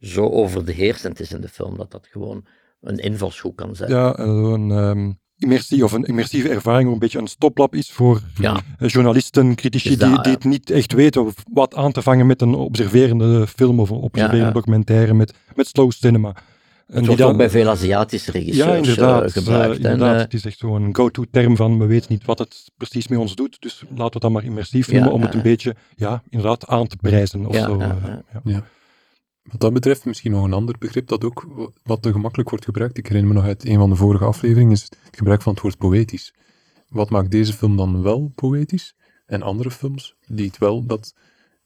[0.00, 2.44] zo overheersend is in de film, dat dat gewoon
[2.80, 3.90] een invalshoek kan zijn.
[3.90, 7.90] Ja, eh, een ehm, immersie of een immersieve ervaring, ook een beetje een stoplap is
[7.90, 8.60] voor Ja.
[8.78, 12.40] eh, journalisten, critici, dat, die, het niet echt weten of wat aan te vangen met
[12.42, 14.52] een observerende film of een observerende ja.
[14.52, 16.34] documentaire met, met slow cinema.
[16.86, 19.24] En Het wordt ook bij veel Aziatische regisseurs ja, eh, inderdaad.
[19.24, 19.76] eh, gebruikt.
[19.76, 20.20] Inderdaad.
[20.20, 23.56] het is echt zo'n go-to-term van we weten niet wat het precies met ons doet,
[23.60, 26.66] dus laten we het dan maar immersief Ja, noemen om het een beetje ja, inderdaad
[26.66, 27.46] aan te prijzen.
[27.46, 27.78] Of Ja, zo.
[28.44, 28.64] ja.
[29.42, 31.46] Wat dat betreft misschien nog een ander begrip dat ook
[31.82, 32.98] wat te gemakkelijk wordt gebruikt.
[32.98, 35.62] Ik herinner me nog uit een van de vorige afleveringen, is het gebruik van het
[35.62, 36.34] woord poëtisch.
[36.88, 38.94] Wat maakt deze film dan wel poëtisch?
[39.26, 41.14] En andere films die het wel dat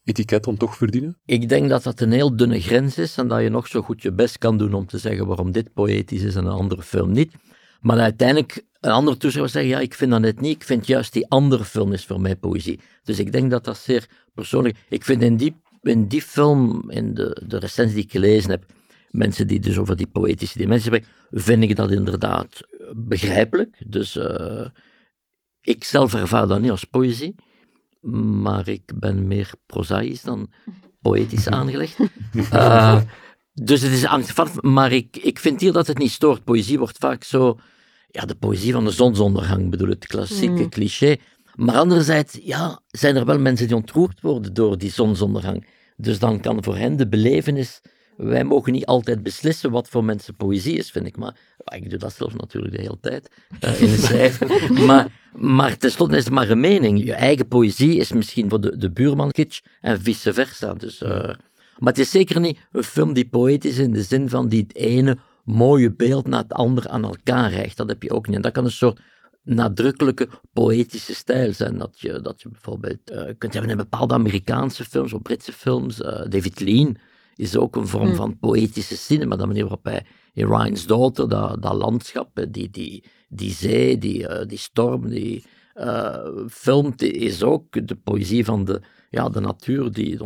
[0.03, 1.17] etiket dan toch verdienen?
[1.25, 4.01] Ik denk dat dat een heel dunne grens is en dat je nog zo goed
[4.01, 7.11] je best kan doen om te zeggen waarom dit poëtisch is en een andere film
[7.11, 7.33] niet.
[7.81, 11.13] Maar uiteindelijk een andere toeschouwer zeggen, ja, ik vind dat net niet, ik vind juist
[11.13, 12.79] die andere film is voor mij poëzie.
[13.03, 14.77] Dus ik denk dat dat zeer persoonlijk...
[14.89, 15.55] Ik vind in die,
[15.87, 18.65] in die film, in de, de recensie die ik gelezen heb,
[19.09, 22.61] mensen die dus over die poëtische dimensie spreken, vind ik dat inderdaad
[22.95, 23.83] begrijpelijk.
[23.85, 24.65] Dus eh,
[25.61, 27.35] ik zelf ervaar dat niet als poëzie,
[28.41, 30.51] maar ik ben meer prozaïs dan
[31.01, 31.97] poëtisch aangelegd.
[32.51, 33.01] Eh,
[33.53, 36.43] dus het is van, maar ik, ik vind hier dat het niet stoort.
[36.43, 37.59] Poëzie wordt vaak zo,
[38.07, 40.69] ja, de poëzie van de zonsondergang bedoel het klassieke Mm.
[40.69, 41.15] cliché.
[41.55, 45.65] Maar anderzijds, ja, zijn er wel mensen die ontroerd worden door die zonsondergang.
[45.97, 47.81] Dus dan kan voor hen de belevenis,
[48.17, 51.17] wij mogen niet altijd beslissen wat voor mensen poëzie is, vind ik.
[51.17, 53.29] Maar ik doe dat zelf natuurlijk de hele tijd
[53.59, 54.85] eh, in het schrijven.
[54.85, 57.03] maar, maar tenslotte is het maar een mening.
[57.03, 60.73] Je eigen poëzie is misschien voor de, de buurman kitsch en vice versa.
[60.73, 61.33] Dus, eh,
[61.77, 64.61] maar het is zeker niet een film die poëtisch is in de zin van die
[64.61, 67.77] het ene mooie beeld na het andere aan elkaar rijgt.
[67.77, 68.35] Dat heb je ook niet.
[68.35, 68.99] En dat kan een soort
[69.47, 71.77] nadrukkelijke poëtische stijl zijn.
[71.77, 76.01] Dat je, dat je bijvoorbeeld eh, kunt hebben in bepaalde Amerikaanse films of Britse films.
[76.01, 76.95] eh, David Lean
[77.35, 78.15] is ook een vorm Hmm.
[78.15, 79.35] van poëtische cinema.
[79.35, 83.97] De manier waarop hij in Ryan's Daughter, dat, dat landschap, eh, die, die, die zee,
[83.97, 85.43] die, die storm, die
[86.49, 90.23] filmt, is ook de poëzie van de, ja, de natuur, die de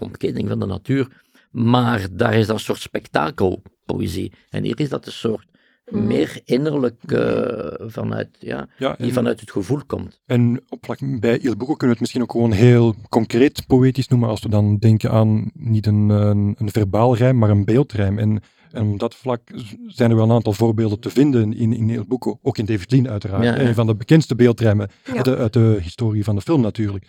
[0.00, 1.22] ontketening van de natuur.
[1.50, 4.32] Maar daar is dan een soort spektakelpoëzie.
[4.50, 5.46] En hier is dat een soort
[5.90, 6.06] Mhm.
[6.06, 10.20] meer innerlijk eh, vanuit, ja, Ja, die vanuit het gevoel komt.
[10.26, 14.08] En op vlak bij Il Bucco kunnen we het misschien ook gewoon heel concreet poëtisch
[14.08, 18.18] noemen, als we dan denken aan niet een, een, een verbaal rijm, maar een beeldrijm.
[18.18, 18.42] En,
[18.72, 19.40] en op dat vlak
[19.86, 22.90] zijn er wel een aantal voorbeelden te vinden in, in Il Bucco, ook in David
[22.92, 23.44] Lean uiteraard.
[23.44, 23.60] Ja, ja.
[23.68, 25.14] Een van de bekendste beeldrijmen Ja.
[25.14, 27.06] uit, de, uit de historie van de film natuurlijk.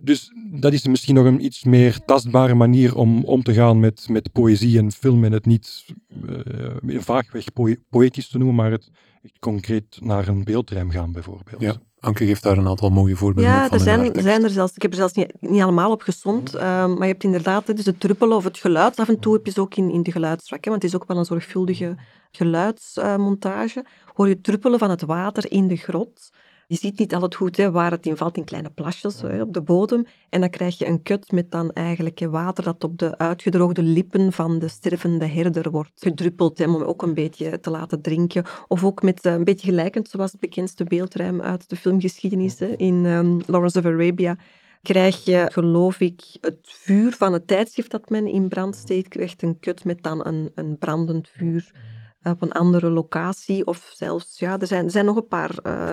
[0.00, 4.08] Dus dat is misschien nog een iets meer tastbare manier om om te gaan met,
[4.08, 5.84] met poëzie en film en het niet
[6.86, 8.90] uh, vaagweg poë poëtisch te noemen, maar het
[9.22, 11.60] echt concreet naar een beeldrijm gaan bijvoorbeeld.
[11.60, 14.50] Ja, Anke geeft daar een aantal mooie voorbeelden Ja, van er in haar zijn, er
[14.50, 17.76] zelfs, ik heb er zelfs niet, niet allemaal op gesomd, ehm, maar je hebt inderdaad
[17.76, 18.96] dus het druppelen of het geluid.
[18.96, 21.00] Af en toe heb je ze ook in, in de geluidstrak, hè, want het is
[21.00, 21.96] ook wel een zorgvuldige
[22.30, 23.84] geluidsmontage.
[24.14, 26.30] hoor je druppelen van het water in de grot.
[26.70, 29.52] Je ziet niet altijd goed hè, waar het in valt, in kleine plasjes hè, op
[29.52, 30.06] de bodem.
[30.28, 34.32] En dan krijg je een kut met dan eigenlijk water dat op de uitgedroogde lippen
[34.32, 38.44] van de stervende herder wordt gedruppeld, hè, om hem ook een beetje te laten drinken.
[38.66, 42.66] Of ook met uh, een beetje gelijkend, zoals het bekendste beeldruim uit de filmgeschiedenis hè,
[42.66, 44.36] in um, Lawrence of Arabia
[44.82, 49.42] krijg je, geloof ik, het vuur van het tijdschrift dat men in brand steekt, krijgt
[49.42, 51.72] een kut met dan een, een brandend vuur
[52.22, 53.66] op een andere locatie.
[53.66, 55.54] Of zelfs, ja, er zijn, er zijn nog een paar...
[55.66, 55.92] Uh,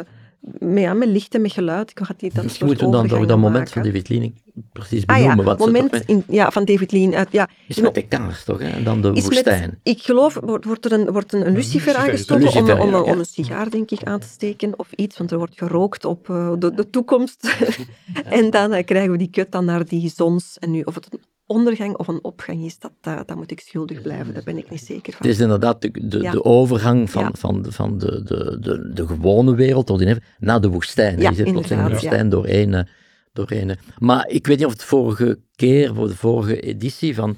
[0.59, 1.89] met, ja, met licht en met geluid.
[1.89, 4.33] Ik had die dat Misschien moeten we dan dat moment van David Lean
[4.71, 5.31] precies benoemen.
[5.31, 7.15] Ah, ja, wat moment in, ja, van David Lean.
[7.15, 7.49] Uit, ja.
[7.67, 8.69] Is met de kaars toch, hè?
[8.69, 9.69] en dan de is woestijn.
[9.83, 13.19] Met, ik geloof, wordt, er een, wordt een, een lucifer aangestoken om, om, ja, om,
[13.19, 16.53] een sigaar, denk ik, aan te steken of iets, want er wordt gerookt op uh,
[16.59, 17.55] de, de toekomst.
[18.29, 20.57] en dan uh, krijgen we die kut dan naar die zons.
[20.59, 21.07] En nu, of het
[21.45, 24.33] ondergang of een opgang is, dat, dat moet ik schuldig blijven.
[24.33, 25.25] Daar ben ik niet zeker van.
[25.27, 26.31] Het is inderdaad de, de, ja.
[26.31, 27.31] de overgang van, ja.
[27.33, 31.19] van, de, van de, de, de, de gewone wereld tot in, naar de woestijn.
[31.19, 32.29] Ja, je zit plots in de woestijn ja.
[32.29, 32.87] doorheen,
[33.33, 33.77] doorheen.
[33.97, 37.37] Maar ik weet niet of het vorige keer, voor de vorige editie van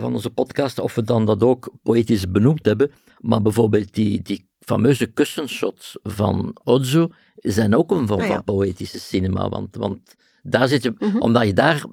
[0.00, 2.90] van onze podcast of we dan dat ook poëtisch benoemd hebben.
[3.18, 9.00] Maar bijvoorbeeld die, die fameuze kussenshots van Ozu zijn ook een vorm Ah, van poëtische
[9.00, 9.48] cinema.
[9.48, 11.18] Want, want daar zit je, Mhm.
[11.18, 11.84] omdat je daar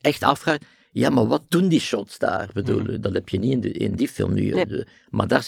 [0.00, 2.48] echt afvraagt, ja, maar wat doen die shots daar?
[2.52, 4.50] Bedoel, Dat heb je niet in, de, in die film nu.
[4.50, 4.66] Nee.
[4.66, 5.46] De- Maar daar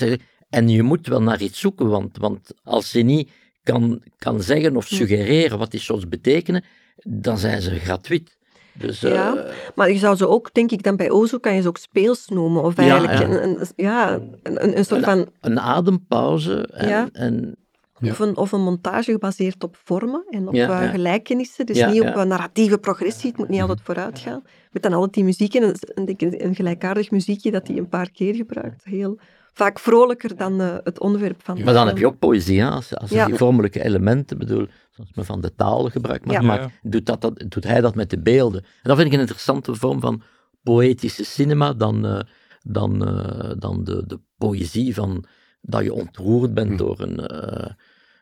[0.50, 3.30] en je moet wel naar iets zoeken, want, want als je niet
[3.62, 4.94] kan, kan zeggen of Hm.
[4.94, 6.64] suggereren wat die shots betekenen,
[7.02, 8.36] dan zijn ze gratuit.
[8.72, 9.36] Dus, Ja.
[9.36, 11.76] eh, Maar je zou ze ook, denk ik, dan bij Ozo kan je ze ook
[11.78, 12.62] speels noemen.
[12.62, 13.24] Of Ja, eigenlijk ja.
[13.42, 17.08] Een, een, ja, een, een- soort van, een adempauze en, Ja.
[17.12, 17.56] en
[18.00, 18.10] Ja.
[18.10, 20.90] of, een, of een montage gebaseerd op vormen en op Ja, eh, ja.
[20.90, 21.66] gelijkenissen.
[21.66, 24.42] Dus Ja, niet op een narratieve progressie, het moet niet altijd vooruit gaan.
[24.70, 25.62] Met dan altijd die muziek en
[25.94, 28.84] een, een, gelijkaardig muziekje dat hij een paar keer gebruikt.
[28.84, 29.18] Heel,
[29.52, 31.94] vaak vrolijker dan eh, het onderwerp van de Maar dan film.
[31.94, 32.68] heb je ook poëzie, hè?
[32.68, 33.26] als, als Ja.
[33.26, 36.46] die vormelijke elementen, bedoel, zoals men van de taal gebruik maakt, Ja.
[36.46, 38.62] maar doet, dat, dat, doet hij dat met de beelden.
[38.62, 40.22] En dat vind ik een interessante vorm van
[40.62, 42.20] poëtische cinema dan, eh,
[42.62, 45.24] dan, eh, dan de, de poëzie van
[45.60, 46.76] dat je ontroerd bent Hm.
[46.76, 47.70] door een, eh,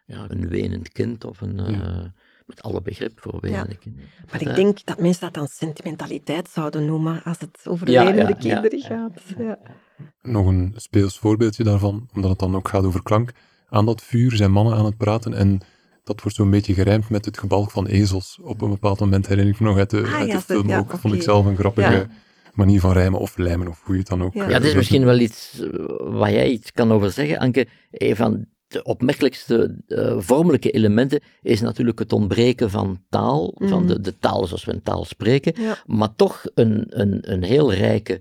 [0.07, 1.59] ja, een wenend kind of een...
[1.59, 2.05] eh.
[2.47, 4.09] Met alle begrip voor wenende kinderen.
[4.31, 8.21] Maar ik denk dat mensen dat dan sentimentaliteit zouden noemen als het over Ja, wenende
[8.39, 8.61] ja, ja.
[8.61, 9.21] kinderen gaat.
[9.39, 9.59] Ja.
[10.23, 13.33] Nog een speels voorbeeldje daarvan, omdat het dan ook gaat over klank.
[13.69, 15.61] Aan dat vuur zijn mannen aan het praten en
[16.05, 18.39] dat wordt zo'n beetje gerijmd met het gebalk van ezels.
[18.43, 20.69] Op een bepaald moment herinner ik me nog uit de, Ah, uit de ja, film
[20.69, 20.91] ja, ook.
[20.99, 22.07] Vond ik zelf een grappige Ja.
[22.55, 24.35] manier van rijmen of lijmen, of hoe je het dan ook...
[24.35, 24.43] Ja.
[24.43, 27.67] eh, Ja, het is misschien wel iets eh, waar jij iets kan over zeggen, Anke.
[27.91, 33.87] Een van de opmerkelijkste eh, vormelijke elementen is natuurlijk het ontbreken van taal, van Mhm.
[33.87, 35.77] de, de taal zoals we een taal spreken, Ja.
[35.87, 38.21] maar toch een, een, een heel rijke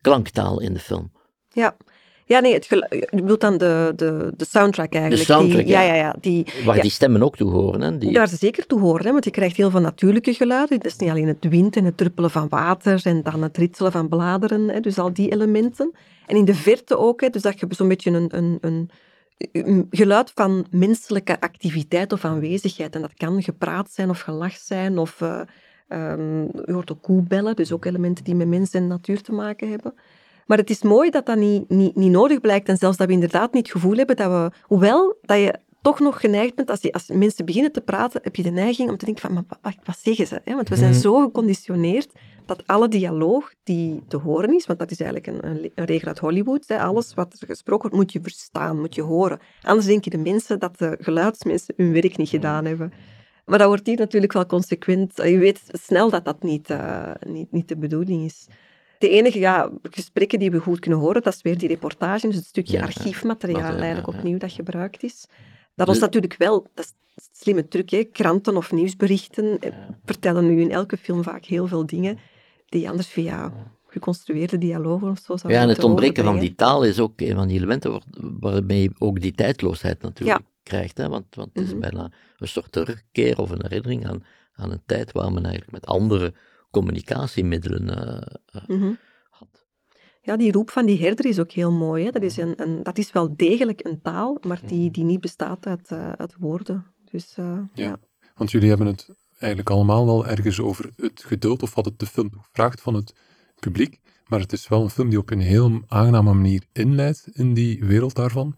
[0.00, 1.12] klanktaal in de film.
[1.48, 1.76] Ja.
[2.24, 5.22] Ja, nee, het je bedoelt dan de, de, de soundtrack eigenlijk.
[5.22, 5.82] soundtrack, die, ja.
[5.82, 5.94] ja.
[5.94, 6.82] Ja, die, Waar Ja.
[6.82, 7.80] die stemmen ook toe horen.
[7.80, 7.98] Hè?
[7.98, 10.76] Die, Daar ze zeker toe horen, hè, want je krijgt heel veel natuurlijke geluiden.
[10.76, 13.92] Het is niet alleen het wind en het druppelen van water en dan het ritselen
[13.92, 15.92] van bladeren, hè, dus al die elementen.
[16.26, 18.90] En in de verte ook, hè, dus dat je zo'n beetje een, een, een
[19.90, 22.94] geluid van menselijke activiteit of aanwezigheid.
[22.94, 25.20] En dat kan gepraat zijn of gelach zijn of...
[25.20, 25.40] eh,
[25.88, 29.70] ehm, je hoort ook koebellen, dus ook elementen die met mens en natuur te maken
[29.70, 29.94] hebben.
[30.46, 33.12] Maar het is mooi dat dat niet, niet, niet nodig blijkt en zelfs dat we
[33.12, 36.80] inderdaad niet het gevoel hebben dat we, hoewel dat je toch nog geneigd bent, als,
[36.80, 39.44] je, als mensen beginnen te praten, heb je de neiging om te denken van, maar
[39.62, 40.40] wat, wat zeggen ze?
[40.44, 40.54] Hè?
[40.54, 41.00] Want we zijn Mhm.
[41.00, 42.12] zo geconditioneerd
[42.48, 46.18] dat alle dialoog die te horen is, want dat is eigenlijk een, een, regel uit
[46.18, 46.78] Hollywood, hè?
[46.80, 49.38] alles wat er gesproken wordt, moet je verstaan, moet je horen.
[49.62, 52.92] Anders denken de mensen dat de geluidsmensen hun werk niet gedaan hebben.
[53.44, 55.16] Maar dat wordt hier natuurlijk wel consequent.
[55.16, 58.46] Je weet snel dat dat niet, eh, niet, niet de bedoeling is.
[58.98, 62.36] De enige ja, gesprekken die we goed kunnen horen, dat is weer die reportage, dus
[62.36, 65.26] het stukje Ja, archiefmateriaal ja, eigenlijk opnieuw dat gebruikt is.
[65.74, 69.72] Dat ons Dus- natuurlijk wel, dat is een slimme truc, hè, kranten of nieuwsberichten eh,
[70.04, 72.18] vertellen nu in elke film vaak heel veel dingen
[72.68, 73.52] die anders via
[73.86, 77.34] geconstrueerde dialogen of zo zouden ja, en het ontbreken van die taal is ook een
[77.34, 78.02] van die elementen waar-
[78.40, 80.98] waarmee je ook die tijdloosheid natuurlijk krijgt.
[80.98, 81.08] Hè?
[81.08, 81.80] Want, want het is Mhm.
[81.80, 85.86] bijna een soort terugkeer of een herinnering aan, aan een tijd waar men eigenlijk met
[85.86, 86.34] andere
[86.70, 88.92] communicatiemiddelen eh, eh, Mhm.
[89.30, 89.66] had.
[90.22, 92.04] Ja, die roep van die herder is ook heel mooi.
[92.04, 92.10] Hè.
[92.10, 95.66] Dat, is een, een, dat is wel degelijk een taal, maar die, die niet bestaat
[95.66, 96.86] uit, eh, uit woorden.
[97.10, 97.96] Dus eh, ja.
[98.34, 102.06] Want jullie hebben het eigenlijk allemaal wel ergens over het geduld of wat het de
[102.06, 103.14] film vraagt van het
[103.60, 104.00] publiek.
[104.26, 107.84] Maar het is wel een film die op een heel aangename manier inleidt in die
[107.84, 108.56] wereld daarvan.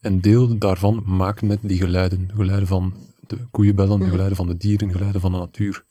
[0.00, 2.26] En deel daarvan maakt met die geluiden.
[2.28, 2.94] De geluiden van
[3.26, 4.08] de koeienbellen, Mhm.
[4.10, 5.84] geluiden van de dieren, de geluiden van de natuur.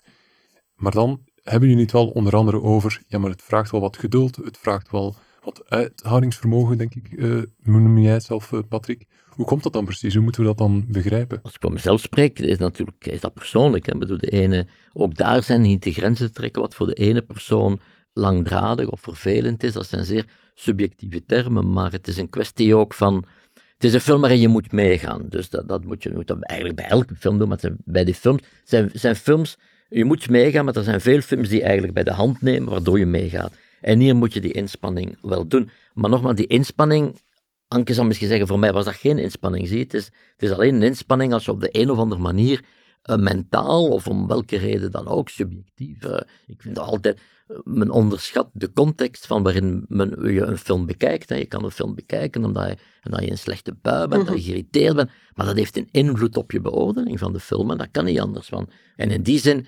[0.75, 3.97] Maar dan hebben jullie het wel onder andere over, ja, maar het vraagt wel wat
[3.97, 7.07] geduld, het vraagt wel wat uithoudingsvermogen, denk ik.
[7.63, 9.05] hoe noem jij het zelf, eh, Patrick?
[9.39, 10.13] Hoe komt dat dan precies?
[10.13, 11.39] Hoe moeten we dat dan begrijpen?
[11.43, 13.85] Als ik voor mezelf spreek, is, natuurlijk, is dat persoonlijk.
[13.85, 13.97] Hè?
[13.97, 16.61] Bedoel, de ene, ook daar zijn niet de grenzen te trekken.
[16.61, 17.79] Wat voor de ene persoon
[18.13, 21.71] langdradig of vervelend is, dat zijn zeer subjectieve termen.
[21.71, 23.25] Maar het is een kwestie ook van.
[23.53, 25.25] Het is een film waarin je moet meegaan.
[25.29, 27.47] Dus dat, dat moet je moet dat eigenlijk bij elke film doen.
[27.47, 29.57] Maar bij die films zijn, zijn films.
[29.89, 32.99] Je moet meegaan, maar er zijn veel films die eigenlijk bij de hand nemen, waardoor
[32.99, 33.53] je meegaat.
[33.81, 35.69] En hier moet je die inspanning wel doen.
[35.93, 37.15] Maar nogmaals, die inspanning.
[37.69, 39.67] Anke zal misschien zeggen, voor mij was dat geen inspanning.
[39.67, 42.21] Zie, het, is, het is alleen een inspanning als je op de een of andere
[42.21, 42.63] manier
[43.01, 46.03] eh, mentaal, of om welke reden dan ook, subjectief.
[46.03, 50.57] eh, ik vind dat altijd, eh, men onderschat de context van waarin men, je een
[50.57, 51.29] film bekijkt.
[51.29, 51.35] Hè.
[51.35, 54.43] Je kan een film bekijken omdat je, omdat je een slechte bui bent, dat je
[54.43, 57.91] geïrriteerd bent, maar dat heeft een invloed op je beoordeling van de film en dat
[57.91, 58.47] kan niet anders.
[58.47, 58.69] Van.
[58.95, 59.67] En in die zin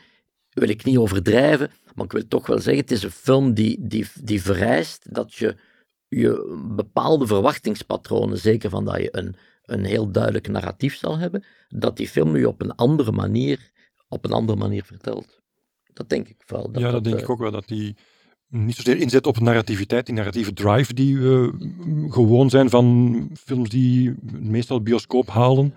[0.49, 3.77] wil ik niet overdrijven, maar ik wil toch wel zeggen, het is een film die,
[3.87, 5.55] die, die vereist dat je
[6.15, 11.97] je bepaalde verwachtingspatronen, zeker van dat je een, een heel duidelijk narratief zal hebben, dat
[11.97, 13.71] die film nu op een andere manier,
[14.08, 15.39] op een andere manier vertelt.
[15.93, 16.69] Dat denk ik wel.
[16.74, 17.95] ja, dat denk eh, ik ook wel, dat die
[18.47, 21.54] niet zozeer inzet op narrativiteit, die narratieve drive die we
[22.10, 25.74] gewoon zijn van films die meestal bioscoop halen.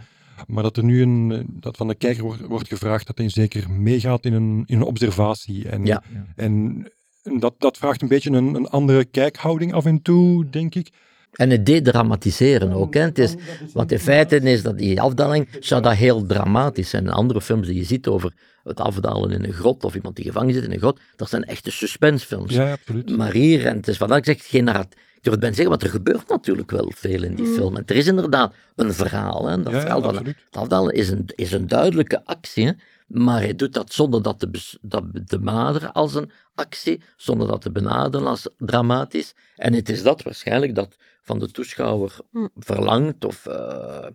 [0.46, 3.70] Maar dat er nu een, dat van de kijker wordt, wordt gevraagd dat hij zeker
[3.70, 5.68] meegaat in een, in een observatie.
[5.68, 6.02] En, Ja.
[6.36, 6.84] en
[7.32, 10.88] dat, dat vraagt een beetje een, een andere kijkhouding af en toe, denk ik.
[11.32, 12.94] En het dedramatiseren ook.
[12.94, 13.00] Hè.
[13.00, 13.34] Het is,
[13.72, 17.08] want in feite is dat die afdaling, zou dat heel dramatisch zijn.
[17.08, 18.32] Andere films die je ziet over
[18.64, 21.44] het afdalen in een grot of iemand die gevangen zit in een grot, dat zijn
[21.44, 22.54] echte suspensefilms.
[22.54, 23.16] Ja, absoluut.
[23.16, 24.92] Maar hier, en het is dat ik zeg, geen narratief.
[24.92, 27.76] Ik durf het bijna zeggen, want er gebeurt natuurlijk wel veel in die film.
[27.76, 29.46] En er is inderdaad een verhaal.
[29.46, 29.62] Hè.
[29.62, 30.36] Dat Ja, ja, verhaal van absoluut.
[30.46, 32.72] het afdalen is een, is een duidelijke actie, hè.
[33.14, 37.70] Maar hij doet dat zonder dat te, dat benaderen als een actie, zonder dat te
[37.70, 39.34] benaderen als dramatisch.
[39.56, 42.46] En het is dat waarschijnlijk dat van de toeschouwer Hm.
[42.56, 44.06] verlangt, of, eh,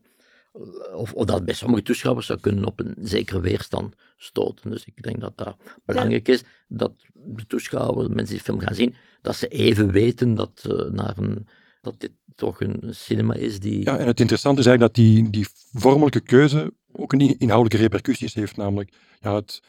[0.94, 4.70] of, of dat bij sommige toeschouwers zou kunnen op een zekere weerstand stoten.
[4.70, 8.60] Dus ik denk dat dat belangrijk is, dat de toeschouwer, de mensen die de film
[8.60, 11.48] gaan zien, dat ze even weten dat, eh, naar een,
[11.82, 13.84] dat dit toch een cinema is die...
[13.84, 18.34] Ja, en het interessante is eigenlijk dat die, die vormelijke keuze ook een inhoudelijke repercussies
[18.34, 18.58] heeft.
[18.58, 19.62] Namelijk, ja, het,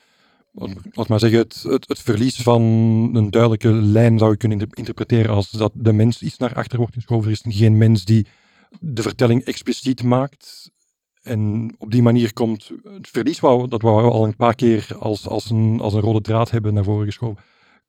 [0.93, 2.63] laat maar zeggen, het, het, verlies van
[3.15, 6.79] een duidelijke lijn zou je kunnen inter- interpreteren als dat de mens iets naar achter
[6.79, 7.31] wordt geschoven.
[7.31, 8.27] Er is geen mens die
[8.81, 10.71] de vertelling expliciet maakt.
[11.23, 15.51] En op die manier komt het verlies, dat we al een paar keer als, als,
[15.51, 17.43] een, als een rode draad hebben naar voren geschoven,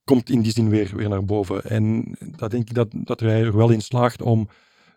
[0.03, 1.63] komt in die zin weer, weer naar boven.
[1.63, 4.47] En dat denk ik dat, dat hij er wel in slaagt om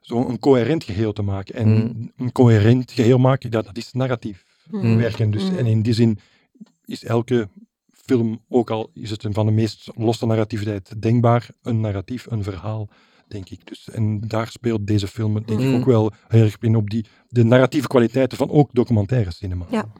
[0.00, 1.54] zo'n coherent geheel te maken.
[1.54, 2.10] En Mm.
[2.16, 4.96] een coherent geheel maken, dat, dat is narratief Mm.
[4.96, 5.30] werken.
[5.30, 5.56] Dus, Mm.
[5.56, 6.18] En in die zin
[6.84, 7.48] is elke
[7.92, 12.42] film, ook al is het een van de meest losse narrativiteit denkbaar, een narratief, een
[12.42, 12.88] verhaal,
[13.28, 13.66] denk ik.
[13.66, 15.74] Dus, en daar speelt deze film denk ik Mm.
[15.74, 19.66] ook wel heel erg in op die, de narratieve kwaliteiten van ook documentaire cinema.
[19.70, 19.92] Ja.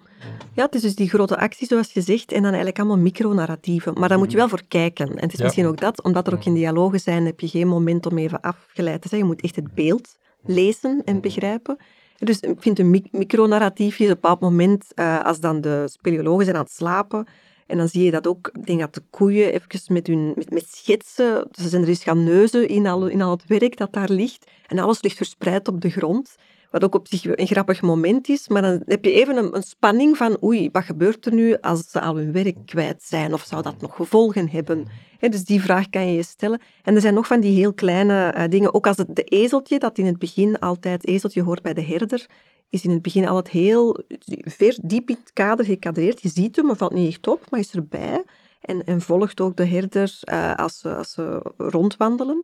[0.53, 3.95] Ja, het is dus die grote actie, zoals je zegt, en dan eigenlijk allemaal micronarratieven.
[3.99, 5.09] Maar daar moet je wel voor kijken.
[5.09, 5.45] En het is Ja.
[5.45, 8.41] misschien ook dat, omdat er ook in dialogen zijn, heb je geen moment om even
[8.41, 9.21] afgeleid te zijn.
[9.21, 11.77] Je moet echt het beeld lezen en begrijpen.
[12.19, 16.45] Dus ik vind een mic- micronarratiefje, op een bepaald moment, eh, als dan de speleologen
[16.45, 17.27] zijn aan het slapen,
[17.67, 20.51] en dan zie je dat ook, ik denk dat de koeien even met, hun, met,
[20.51, 23.93] met schetsen, ze zijn er eens gaan neuzen in al, in al het werk dat
[23.93, 26.35] daar ligt, en alles ligt verspreid op de grond.
[26.75, 29.63] Wat ook op zich een grappig moment is, maar dan heb je even een, een
[29.63, 33.33] spanning van oei, wat gebeurt er nu als ze al hun werk kwijt zijn?
[33.33, 34.87] Of zou dat nog gevolgen hebben?
[35.19, 36.61] Dus die vraag kan je je stellen.
[36.83, 39.79] En er zijn nog van die heel kleine eh, dingen, ook als het de ezeltje,
[39.79, 42.27] dat in het begin altijd, ezeltje hoort bij de herder,
[42.71, 44.05] is in het begin altijd heel
[44.41, 46.23] ver diep in het kader gekadreerd.
[46.23, 48.25] Je ziet hem, maar valt niet echt op, maar is erbij.
[48.61, 52.43] En, en volgt ook de herder eh, als, als ze rondwandelen.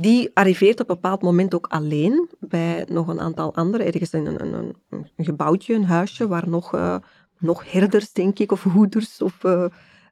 [0.00, 4.26] Die arriveert op een bepaald moment ook alleen bij nog een aantal anderen, ergens in
[4.26, 6.96] een, een, een, gebouwtje, een huisje, waar nog, eh,
[7.38, 9.64] nog herders, denk ik, of hoeders of, eh,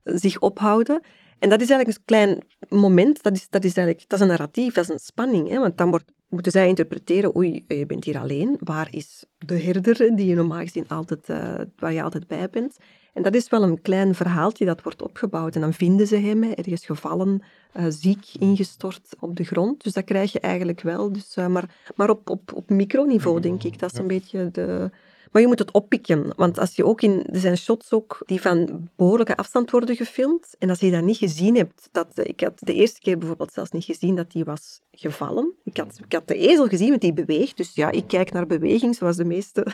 [0.05, 1.01] zich ophouden.
[1.39, 2.39] En dat is eigenlijk een klein
[2.81, 5.49] moment, dat is, dat is eigenlijk dat is een narratief, dat is een spanning.
[5.49, 5.59] Hè?
[5.59, 10.17] Want dan wordt, moeten zij interpreteren, oei, je bent hier alleen, waar is de herder,
[10.17, 12.77] die je normaal gezien altijd, eh, waar je altijd bij bent?
[13.13, 15.55] En dat is wel een klein verhaaltje dat wordt opgebouwd.
[15.55, 17.43] En dan vinden ze hem, ergens gevallen,
[17.73, 19.83] eh, ziek, ingestort op de grond.
[19.85, 21.13] Dus dat krijg je eigenlijk wel.
[21.13, 23.79] Dus, eh, maar maar op, op, op microniveau, denk ik.
[23.79, 24.91] Dat is een beetje de...
[25.33, 26.33] Maar je moet het oppikken.
[26.37, 27.27] Want als je ook in...
[27.33, 30.55] Er zijn shots ook die van behoorlijke afstand worden gefilmd.
[30.59, 31.89] En als je dat niet gezien hebt...
[31.93, 35.53] Dat, ik had de eerste keer bijvoorbeeld zelfs niet gezien dat die was gevallen.
[35.65, 37.57] Ik had, ik had de ezel gezien, want die beweegt.
[37.57, 39.67] Dus ja, ik kijk naar beweging, zoals de meeste...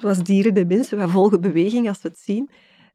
[0.00, 0.98] zoals dieren, de mensen.
[0.98, 2.50] Wij volgen beweging als we het zien.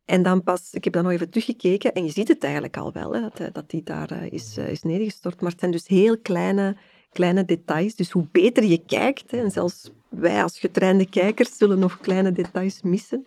[0.06, 2.92] En dan pas, ik heb dan nog even teruggekeken en je ziet het eigenlijk al
[2.92, 5.42] wel, hè, dat, hij- dat die daar eh, is, eh, is neergestort.
[5.42, 6.76] Maar het zijn dus heel kleine,
[7.12, 7.96] kleine details.
[7.96, 12.32] Dus hoe beter je kijkt, hè, en zelfs wij als getrainde kijkers zullen nog kleine
[12.32, 13.26] details missen.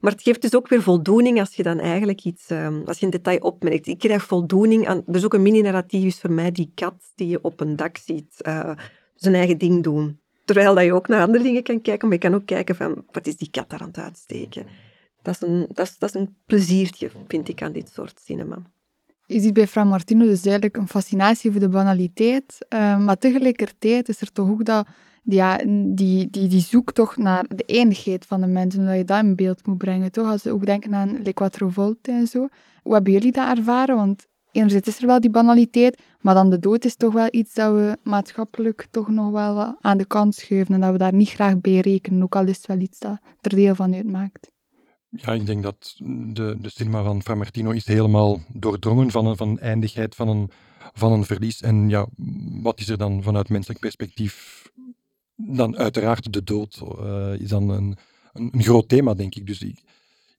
[0.00, 3.04] Maar het geeft dus ook weer voldoening als je dan eigenlijk iets, eh, als je
[3.04, 3.86] een detail opmerkt.
[3.86, 7.38] Ik krijg voldoening aan, er is ook een mini-narratief voor mij die kat die je
[7.42, 8.70] op een dak ziet, eh,
[9.14, 10.19] zijn eigen ding doen.
[10.50, 13.04] Terwijl dat je ook naar andere dingen kan kijken, maar je kan ook kijken van,
[13.10, 14.66] wat is die kat daar aan het uitsteken?
[15.22, 18.62] Dat is, een, dat, is, dat is een pleziertje, vind ik, aan dit soort cinema.
[19.26, 24.08] Je ziet bij Fra Martino dus duidelijk een fascinatie voor de banaliteit, eh, maar tegelijkertijd
[24.08, 24.86] is er toch ook dat,
[25.22, 29.36] ja, die, die, die zoektocht naar de eindigheid van de mensen, dat je dat in
[29.36, 30.30] beeld moet brengen, toch?
[30.30, 32.48] Als we ook denken aan Le Quattro Volte en zo.
[32.82, 33.96] Hoe hebben jullie dat ervaren?
[33.96, 37.54] Want enerzijds is er wel die banaliteit, maar dan de dood is toch wel iets
[37.54, 41.28] dat we maatschappelijk toch nog wel aan de kant schuiven en dat we daar niet
[41.28, 44.50] graag bij rekenen, ook al is het wel iets dat er deel van uitmaakt.
[45.08, 45.94] Ja, ik denk dat
[46.32, 50.50] de, de cinema van Fra Martino is helemaal doordrongen van een, van eindigheid, van een,
[50.92, 51.60] van een verlies.
[51.60, 52.06] En ja,
[52.62, 54.68] wat is er dan vanuit menselijk perspectief?
[55.36, 57.96] Dan uiteraard de dood eh, is dan een,
[58.32, 59.46] een, een groot thema, denk ik.
[59.46, 59.62] Dus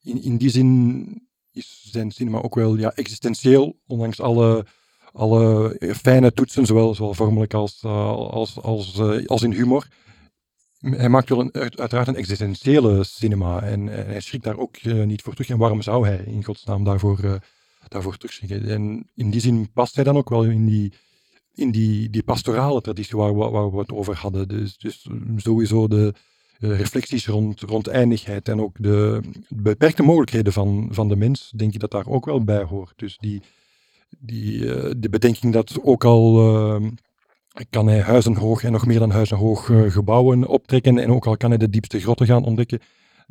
[0.01, 4.65] in, in die zin is zijn cinema ook wel ja, existentieel, ondanks alle,
[5.13, 9.87] alle fijne toetsen, zowel, zowel vormelijk als, als, als, als in humor.
[10.79, 15.33] Hij maakt wel een, uiteraard een existentiële cinema en, hij schrikt daar ook niet voor
[15.33, 15.49] terug.
[15.49, 17.39] En waarom zou hij in godsnaam daarvoor,
[17.87, 18.69] daarvoor terugschrikken?
[18.69, 20.93] En in die zin past hij dan ook wel in die,
[21.53, 24.47] in die, die pastorale traditie waar, waar, we het over hadden.
[24.47, 26.13] Dus, dus sowieso de,
[26.67, 31.79] reflecties rond, rond eindigheid en ook de beperkte mogelijkheden van, van de mens, denk ik
[31.79, 32.93] dat daar ook wel bij hoort.
[32.95, 33.41] Dus die,
[34.19, 36.49] die, uh, de bedenking dat ook al
[36.81, 36.89] uh,
[37.69, 41.37] kan hij huizen hoog en nog meer dan huizen hoog gebouwen optrekken en ook al
[41.37, 42.79] kan hij de diepste grotten gaan ontdekken,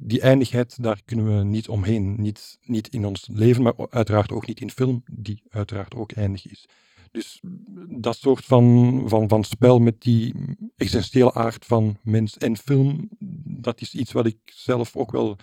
[0.02, 2.14] die eindigheid, daar kunnen we niet omheen.
[2.18, 6.50] Niet, niet in ons leven, maar uiteraard ook niet in film, die uiteraard ook eindig
[6.50, 6.68] is.
[7.10, 7.40] Dus
[7.88, 10.34] dat soort van, van, van spel met die
[10.76, 13.08] essentiële aard van mens en film,
[13.44, 15.36] dat is iets wat ik zelf ook wel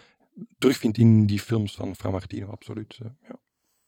[0.57, 2.97] terugvind in die films van Fra Martino, absoluut.
[3.01, 3.39] Eh, ja.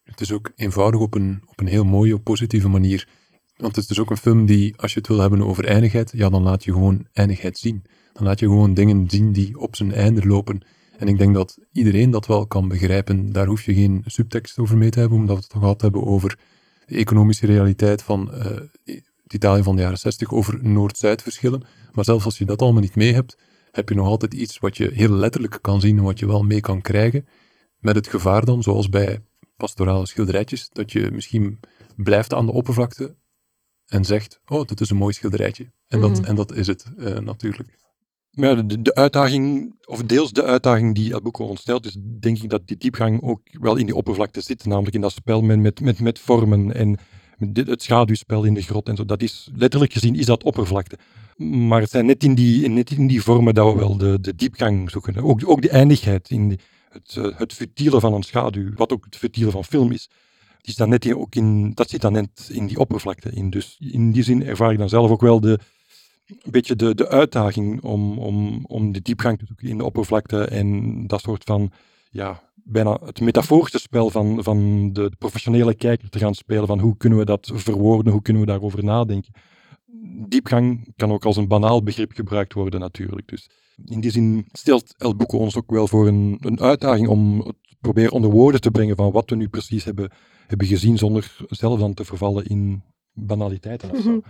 [0.04, 3.08] Het is ook eenvoudig op een, op een heel mooie, positieve manier.
[3.56, 6.12] Want het is dus ook een film die, als je het wil hebben over eindigheid,
[6.16, 7.84] ja, dan laat je gewoon eindigheid zien.
[8.14, 10.62] Dan laat je gewoon dingen zien die op zijn einde lopen.
[10.98, 13.32] En ik denk dat iedereen dat wel kan begrijpen.
[13.32, 16.06] Daar hoef je geen subtekst over mee te hebben, omdat we het toch gehad hebben
[16.06, 16.40] over
[16.90, 18.44] de economische realiteit van uh,
[18.84, 21.64] het Italië van de jaren 60 over Noord-Zuid verschillen.
[21.92, 23.38] Maar zelfs als je dat allemaal niet mee hebt,
[23.72, 26.44] heb je nog altijd iets wat je heel letterlijk kan zien en wat je wel
[26.44, 27.28] mee kan krijgen.
[27.80, 29.22] Met het gevaar dan, zoals bij
[29.58, 31.60] pastorale schilderijtjes, dat je misschien
[31.96, 33.16] blijft aan de oppervlakte
[33.86, 35.72] en zegt, oh, dit is een mooi schilderijtje.
[35.88, 36.24] En, dat, mhm.
[36.24, 37.78] en dat is het uh, natuurlijk.
[38.32, 42.68] Ja, de, uitdaging, of deels de uitdaging die El Bucco ontstelt, is denk ik dat
[42.68, 44.66] die diepgang ook wel in die oppervlakte zit.
[44.66, 47.00] Namelijk in dat spel met, met, met vormen en
[47.40, 49.06] dit, het schaduwspel in de grot en zo.
[49.06, 50.98] Dat is, letterlijk gezien is dat oppervlakte.
[51.38, 54.36] Maar het zijn net in die, net in die vormen dat we wel de, de
[54.36, 55.18] diepgang zoeken.
[55.18, 56.60] Ook, ook de eindigheid, in
[56.90, 60.10] het, eh, het futiele van een schaduw, wat ook het futiele van film is.
[60.62, 63.50] Die dan net in, ook in, dat zit dan net in die oppervlakte in.
[63.50, 65.60] Dus in die zin ervaar ik dan zelf ook wel de,
[66.30, 70.44] een beetje de, de uitdaging om, om, om de diepgang te zoeken in de oppervlakte
[70.46, 71.72] en dat soort van,
[72.10, 76.98] ja, bijna het metaforische spel van, van de professionele kijker te gaan spelen, van hoe
[76.98, 79.34] kunnen we dat verwoorden, hoe kunnen we daarover nadenken.
[80.28, 83.28] Diepgang kan ook als een banaal begrip gebruikt worden natuurlijk.
[83.28, 83.50] Dus
[83.86, 87.56] in die zin stelt El Buco ons ook wel voor een, een uitdaging om het
[87.80, 90.12] proberen onder woorden te brengen van wat we nu precies hebben,
[90.48, 94.22] hebben gezien, zonder zelf dan te vervallen in banaliteiten of zo.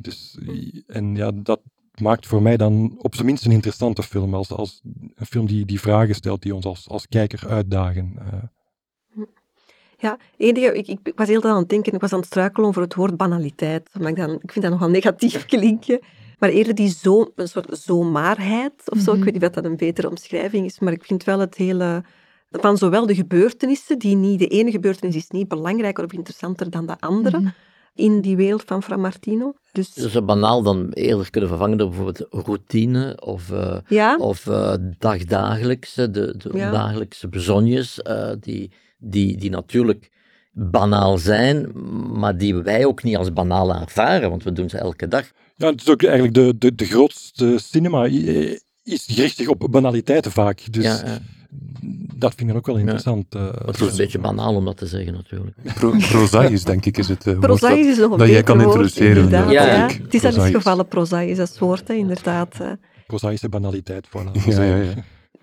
[0.00, 0.38] Dus,
[0.86, 1.60] en ja, dat
[2.00, 4.34] maakt voor mij dan op zijn minst een interessante film.
[4.34, 4.80] Als, als
[5.14, 8.18] een film die, die vragen stelt, die ons als, als kijker uitdagen.
[8.18, 8.42] Uh.
[9.98, 12.82] Ja, enige, ik, ik was heel aan het denken, ik was aan het struikelen over
[12.82, 13.90] het woord banaliteit.
[13.98, 16.00] Maar ik, dan, ik vind dat nogal negatief klinken.
[16.38, 19.10] Maar eerder die zo, een soort zomaarheid of zo.
[19.10, 19.24] Ik mhm.
[19.24, 22.04] weet niet of dat een betere omschrijving is, maar ik vind wel het hele
[22.50, 26.86] van zowel de gebeurtenissen, die niet, de ene gebeurtenis is niet belangrijker of interessanter dan
[26.86, 27.48] de andere, mhm
[28.00, 29.54] in die wereld van Fra Martino.
[29.72, 29.92] Dus...
[29.92, 36.34] Zo banaal dan eerder kunnen vervangen door bijvoorbeeld routine of, uh, of uh, dagdagelijkse, de,
[36.36, 40.10] de dagelijkse bezonjes, uh, die, die, die natuurlijk
[40.52, 41.72] banaal zijn,
[42.18, 45.30] maar die wij ook niet als banaal ervaren, want we doen ze elke dag.
[45.56, 48.04] Ja, het is ook eigenlijk de, de, de grootste cinema
[48.82, 50.72] is gericht op banaliteiten vaak.
[50.72, 51.18] Dus ja,
[52.20, 53.26] dat vind ik ook wel interessant.
[53.30, 53.40] Ja.
[53.40, 55.56] Uh, het is een beetje banaal om dat te zeggen, natuurlijk.
[55.74, 59.28] Pro prozaïs, denk ik, is het uh, prozaïs is nog een dat jij kan introduceren.
[59.30, 59.86] ja, ja.
[59.86, 62.56] Het is in dit geval prozaïs, dat woord, inderdaad.
[63.06, 64.44] Prozaïsche banaliteit, voilà.
[64.46, 64.92] Ja, ja, ja.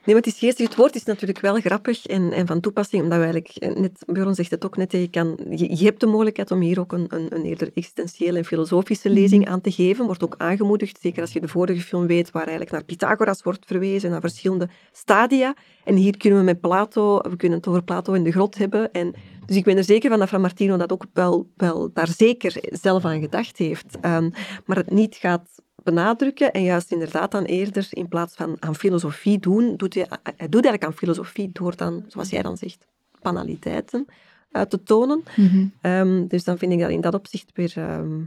[0.08, 0.68] Nee, maar het is geestig.
[0.68, 4.04] Het woord is natuurlijk wel grappig en, en van toepassing, omdat we eigenlijk, eh, net,
[4.06, 6.92] Björn zegt het ook net, je, kan, je, je, hebt de mogelijkheid om hier ook
[6.92, 9.54] een, een, een eerder existentiële en filosofische lezing mhm.
[9.54, 10.06] aan te geven.
[10.06, 13.66] Wordt ook aangemoedigd, zeker als je de vorige film weet, waar eigenlijk naar Pythagoras wordt
[13.66, 15.56] verwezen, naar verschillende stadia.
[15.84, 18.92] En hier kunnen we met Plato, we kunnen het over Plato in de grot hebben.
[18.92, 19.14] En,
[19.46, 22.58] dus ik ben er zeker van dat Fra Martino dat ook wel, wel daar zeker
[22.72, 23.98] zelf aan gedacht heeft.
[24.06, 24.32] Um,
[24.66, 29.40] maar het niet gaat benadrukken en juist inderdaad dan eerder in plaats van aan filosofie
[29.40, 32.88] doen, doet hij, hij doet eigenlijk aan filosofie door dan, zoals jij dan zegt,
[33.22, 34.06] banaliteiten
[34.52, 35.24] uit te tonen.
[35.36, 35.66] Mhm.
[35.82, 37.74] Ehm, dus dan vind ik dat in dat opzicht weer...
[37.76, 38.22] Ehm,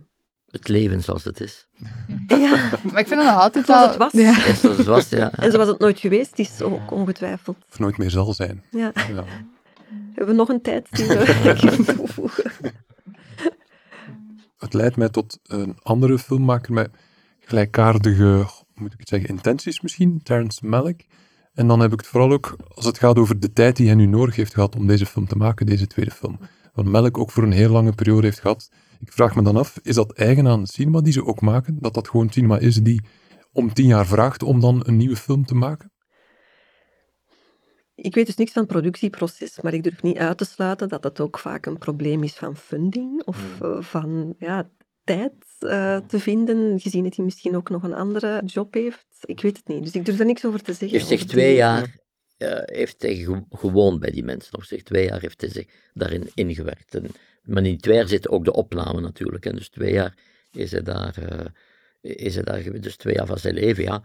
[0.50, 1.66] het leven zoals het is.
[2.26, 4.12] Ja, maar ik vind het nog altijd zoals het was.
[4.12, 4.54] Ja.
[4.54, 5.32] zoals het was, ja.
[5.44, 7.56] En zoals het nooit geweest is, ook ongetwijfeld.
[7.70, 8.64] Of nooit meer zal zijn.
[8.70, 8.92] Ja.
[8.94, 9.24] ja.
[10.14, 12.52] Hebben we nog een tijd die we kunnen toevoegen?
[14.58, 16.90] Het leidt mij tot een andere filmmaker met
[17.50, 21.06] gelijkaardige, moet ik het zeggen, intenties misschien, Terrence Malick.
[21.52, 23.94] En dan heb ik het vooral ook als het gaat over de tijd die hij
[23.94, 26.38] nu nodig heeft gehad om deze film te maken, deze tweede film.
[26.72, 28.70] Wat Malick ook voor een heel lange periode heeft gehad.
[29.00, 31.76] Ik vraag me dan af, is dat eigen aan cinema die ze ook maken?
[31.80, 33.00] Dat dat gewoon cinema is die
[33.52, 35.92] om tien jaar vraagt om dan een nieuwe film te maken?
[37.94, 41.04] Ik weet dus niks van het productieproces, maar ik durf niet uit te sluiten dat
[41.04, 43.72] het ook vaak een probleem is van funding of Hmm.
[43.72, 44.70] eh, van ja,
[45.14, 49.06] tijd eh, te vinden, gezien dat hij misschien ook nog een andere job heeft.
[49.24, 50.98] Ik weet het niet, dus ik durf er niks over te zeggen.
[50.98, 51.98] heeft zich twee jaar
[52.64, 54.56] heeft hij ge- gewoond bij die mensen.
[54.58, 56.94] Of zich twee jaar heeft hij zich daarin ingewerkt.
[56.94, 57.06] En,
[57.42, 59.46] maar in die twee jaar zit ook de opname natuurlijk.
[59.46, 60.14] En dus twee jaar
[60.52, 61.46] is hij daar, eh,
[62.00, 62.80] is hij daar.
[62.80, 64.02] Dus twee jaar van zijn leven, ja.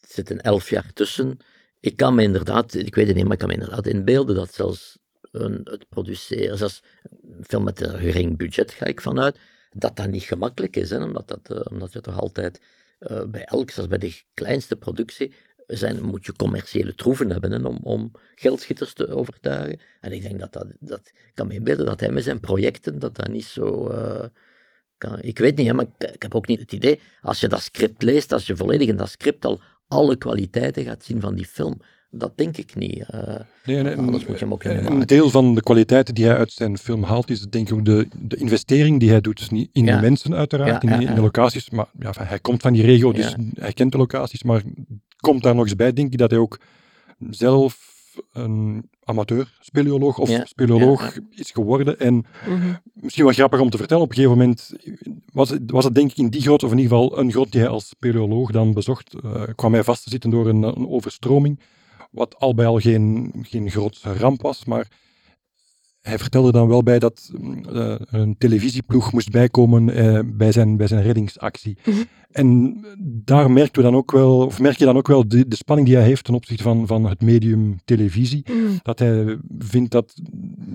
[0.00, 1.38] Er zitten elf jaar tussen.
[1.80, 4.54] Ik kan me inderdaad, ik weet het niet, maar ik kan me inderdaad inbeelden dat
[4.54, 4.98] zelfs
[5.30, 6.82] een, het produceren, zelfs
[7.22, 9.38] een film met een gering budget ga ik vanuit,
[9.70, 10.90] dat dat niet gemakkelijk is.
[10.90, 11.02] Hè?
[11.02, 12.60] Omdat, dat, eh, omdat je toch altijd
[12.98, 15.32] eh, bij elk, zelfs bij de kleinste productie,
[15.66, 19.80] zijn, moet je commerciële troeven hebben hè, om, om geldschieters te overtuigen.
[20.00, 23.28] En ik denk dat dat, dat kan me dat hij met zijn projecten, dat dat
[23.28, 23.88] niet zo...
[23.88, 24.24] eh,
[25.00, 27.62] kan, ik weet niet, hè, maar ik heb ook niet het idee, als je dat
[27.62, 31.46] script leest, als je volledig in dat script al alle kwaliteiten gaat zien van die
[31.46, 31.80] film,
[32.10, 33.04] dat denk ik niet.
[33.06, 33.34] eh.
[33.64, 35.06] Nee, en- Anders moet je hem ook niet Een maken.
[35.06, 38.08] deel van de kwaliteiten die hij uit zijn film haalt, is denk ik ook de,
[38.20, 39.38] de investering die hij doet.
[39.38, 39.94] Dus niet in Ja.
[39.96, 41.70] de mensen uiteraard, Ja, in, de locaties.
[41.70, 44.42] Maar ja, hij komt van die regio, dus hij kent de locaties.
[44.42, 44.62] Maar
[45.16, 46.58] komt daar nog eens bij, denk ik, dat hij ook
[47.30, 47.88] zelf
[48.32, 51.98] een amateur speleoloog of Ja, speleoloog ja, is geworden.
[51.98, 52.14] En
[52.48, 52.72] Mhm.
[52.94, 54.72] misschien wel grappig om te vertellen, op een gegeven moment
[55.32, 57.52] was het, was het denk ik in die grot, of in ieder geval een grot
[57.52, 60.88] die hij als speleoloog dan bezocht, eh, kwam hij vast te zitten door een, een
[60.88, 61.60] overstroming,
[62.10, 64.88] wat al bij al geen, geen grote ramp was, maar
[66.00, 70.76] hij vertelde dan wel bij dat mm, eh, een televisieploeg moest bijkomen eh, bij, zijn,
[70.76, 71.78] bij zijn reddingsactie.
[71.84, 71.96] Mhm.
[72.30, 72.78] En
[73.24, 75.88] daar merken we dan ook wel, of merk je dan ook wel de, de spanning
[75.88, 78.76] die hij heeft ten opzichte van, van het medium televisie Mhm.
[78.82, 80.14] dat hij vindt dat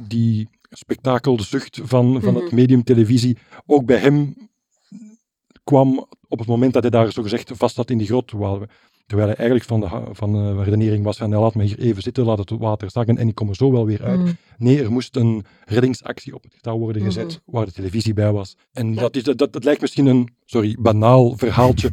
[0.07, 2.55] die spektakelzucht van, van het Mhm.
[2.55, 4.35] medium televisie ook bij hem
[5.63, 8.31] kwam op het moment dat hij daar zogezegd vast zat in die grot.
[8.31, 8.67] We-
[9.05, 11.79] terwijl hij eigenlijk van de, ha- van de redenering was van ja, laat me hier
[11.79, 14.19] even zitten, laat het water zakken en ik kom er zo wel weer uit.
[14.19, 14.31] Mhm.
[14.57, 17.11] Nee, er moest een reddingsactie op het touw worden Mhm.
[17.11, 18.55] gezet waar de televisie bij was.
[18.73, 21.89] En dat, is, dat, dat, lijkt misschien een, sorry, banaal verhaaltje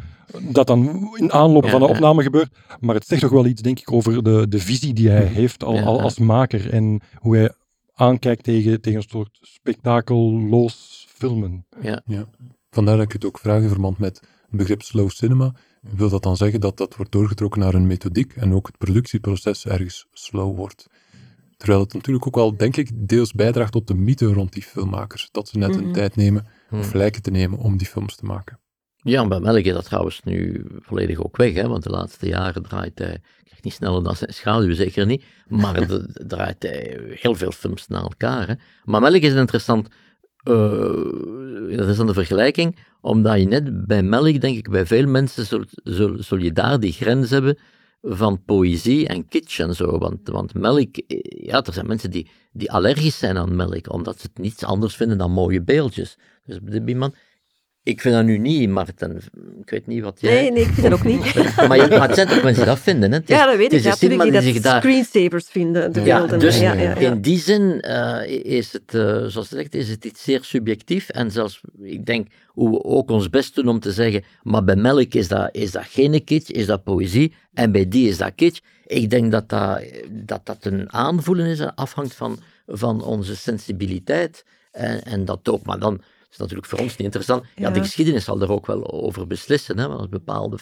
[0.51, 1.93] dat dan in aanloop Ja, van de ja.
[1.93, 2.55] opname gebeurt.
[2.79, 5.63] Maar het zegt toch wel iets, denk ik, over de, de visie die hij heeft
[5.63, 6.03] al, Ja, al ja.
[6.03, 7.51] als maker en hoe hij
[7.93, 11.65] aankijkt tegen, tegen een soort spektakelloos filmen.
[12.69, 15.53] Vandaar dat ik het ook vraag in verband met het begrip slow cinema.
[15.91, 19.65] Wil dat dan zeggen dat dat wordt doorgetrokken naar een methodiek en ook het productieproces
[19.65, 20.87] ergens slow wordt?
[21.57, 25.29] Terwijl het natuurlijk ook wel, denk ik, deels bijdraagt tot de mythe rond die filmmakers.
[25.31, 25.79] Dat ze net Mhm.
[25.79, 26.97] hun tijd nemen, of Hmm.
[26.99, 28.59] lijken te nemen, om die films te maken.
[28.95, 32.63] Ja, bij Melk is dat trouwens nu volledig ook weg, hè, want de laatste jaren
[32.63, 36.99] draait hij, ik krijg niet sneller dan zijn schaduw, zeker niet, maar de- draait hij
[37.09, 38.47] heel veel films na elkaar.
[38.47, 38.53] Hè.
[38.83, 39.87] Maar Melk is een interessant,
[40.43, 45.45] eh, een interessante vergelijking, omdat je net bij Melk, denk ik, bij veel mensen
[45.83, 47.57] zul, zul, je daar die grens hebben
[48.01, 49.97] van poëzie en kitsch en zo.
[49.97, 54.19] Want, want melk, eh, ja, er zijn mensen die, die allergisch zijn aan melk, omdat
[54.19, 56.17] ze het niets anders vinden dan mooie beeldjes.
[56.45, 57.13] Dus die man,
[57.83, 59.21] ik vind dat nu niet, Marten.
[59.61, 60.33] Ik weet niet wat jij...
[60.41, 61.19] Nee, nee, ik vind dat ook niet.
[61.67, 63.17] maar, je, maar het zijn toch mensen die dat vinden, hè?
[63.17, 63.77] Het is- Ja, dat weet het ik.
[63.93, 64.81] is Ja, die die dat zich daar...
[64.81, 69.55] screensavers vinden, de Ja, dus ja, in die zin eh, is het, eh, zoals je
[69.55, 71.09] zegt, is het iets zeer subjectief.
[71.09, 74.75] En zelfs, ik denk, hoe we ook ons best doen om te zeggen, maar bij
[74.75, 78.31] melk is dat, is dat geen kitsch, is dat poëzie, en bij die is dat
[78.35, 78.61] kitsch.
[78.85, 84.45] Ik denk dat dat, dat, dat een aanvoelen is, en afhangt van, van onze sensibiliteit.
[84.71, 86.01] En, en dat ook, maar dan
[86.33, 87.43] is natuurlijk voor ons niet interessant.
[87.55, 90.57] Ja, de geschiedenis zal er ook wel over beslissen, hè, want bepaalde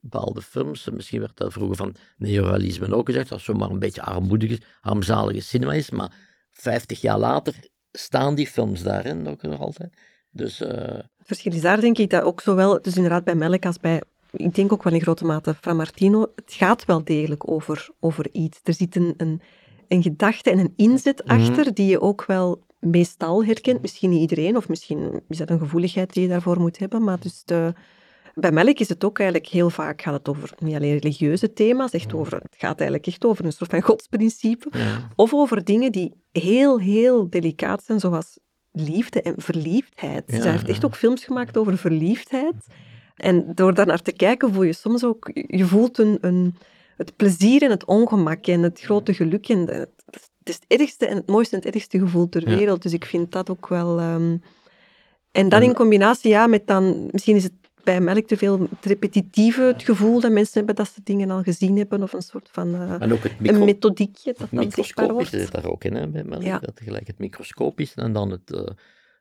[0.00, 0.88] bepaalde films.
[0.92, 5.72] Misschien werd dat vroeger van neorealisme ook gezegd, dat zomaar een beetje armoedige, armzalige cinema
[5.72, 5.90] is.
[5.90, 6.14] Maar
[6.50, 7.54] 50 jaar later
[7.92, 9.92] staan die films daarin ook nog altijd.
[10.30, 13.66] Dus eh, Het verschil is daar denk ik dat ook zowel, dus inderdaad bij Melk
[13.66, 17.50] als bij, ik denk ook wel in grote mate Fra Martino, het gaat wel degelijk
[17.50, 18.60] over, over iets.
[18.62, 19.40] Er zit een, een,
[19.88, 21.40] een gedachte en een inzet Mhm.
[21.40, 23.80] achter die je ook wel meestal herkent.
[23.80, 27.20] Misschien niet iedereen, of misschien is dat een gevoeligheid die je daarvoor moet hebben, maar
[27.20, 27.74] dus de,
[28.34, 31.92] bij Melk is het ook eigenlijk heel vaak gaat het over niet alleen religieuze thema's,
[31.92, 34.68] echt over, het gaat eigenlijk echt over een soort van godsprincipe.
[34.70, 35.08] ja.
[35.16, 38.38] Of over dingen die heel, heel delicaat zijn, zoals
[38.72, 40.24] liefde en verliefdheid.
[40.26, 42.66] Ja, Zij heeft echt ook films gemaakt over verliefdheid.
[43.16, 46.56] En door daar naar te kijken voel je soms ook, je voelt een, een,
[46.96, 49.48] het plezier en het ongemak en het grote geluk.
[49.48, 49.90] En het,
[50.44, 52.56] het is het ergste en het mooiste en het ergste gevoel ter Ja.
[52.56, 52.82] wereld.
[52.82, 53.98] Dus ik vind dat ook wel...
[53.98, 54.36] ehm,
[55.30, 57.08] en dan in combinatie ja, met dan...
[57.10, 57.52] Misschien is het
[57.84, 61.42] bij Melk te veel het repetitieve, het gevoel dat mensen hebben dat ze dingen al
[61.42, 62.74] gezien hebben, of een soort van...
[62.74, 65.52] eh, En ook het een methodiekje dat dan zichtbaar microscopische wordt.
[65.52, 66.42] zit daar ook in, hè, bij melk.
[66.42, 66.58] Ja.
[66.58, 68.62] Dat tegelijk het microscopisch en dan het, eh,